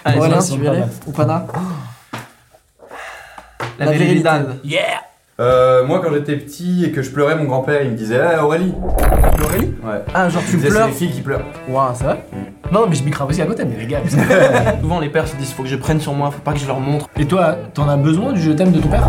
[0.05, 0.89] Allez, Aurélien, c'est tu.
[1.07, 1.47] Ou Pana
[3.79, 4.29] La, La virilité.
[4.63, 4.81] virilité.
[5.41, 8.39] Euh, moi, quand j'étais petit et que je pleurais, mon grand-père, il me disait, eh,
[8.39, 8.73] Aurélie.
[9.43, 10.01] Aurélie Ouais.
[10.15, 11.43] Ah, genre tu disait, c'est pleures les filles qui pleurent.
[11.69, 12.25] Waouh, c'est vrai
[12.71, 13.99] Non mais je bicrave aussi à côté, mais les gars.
[14.81, 16.67] Souvent les pères se disent faut que je prenne sur moi, faut pas que je
[16.69, 17.09] leur montre.
[17.19, 19.09] et toi, t'en as besoin du je t'aime de ton père?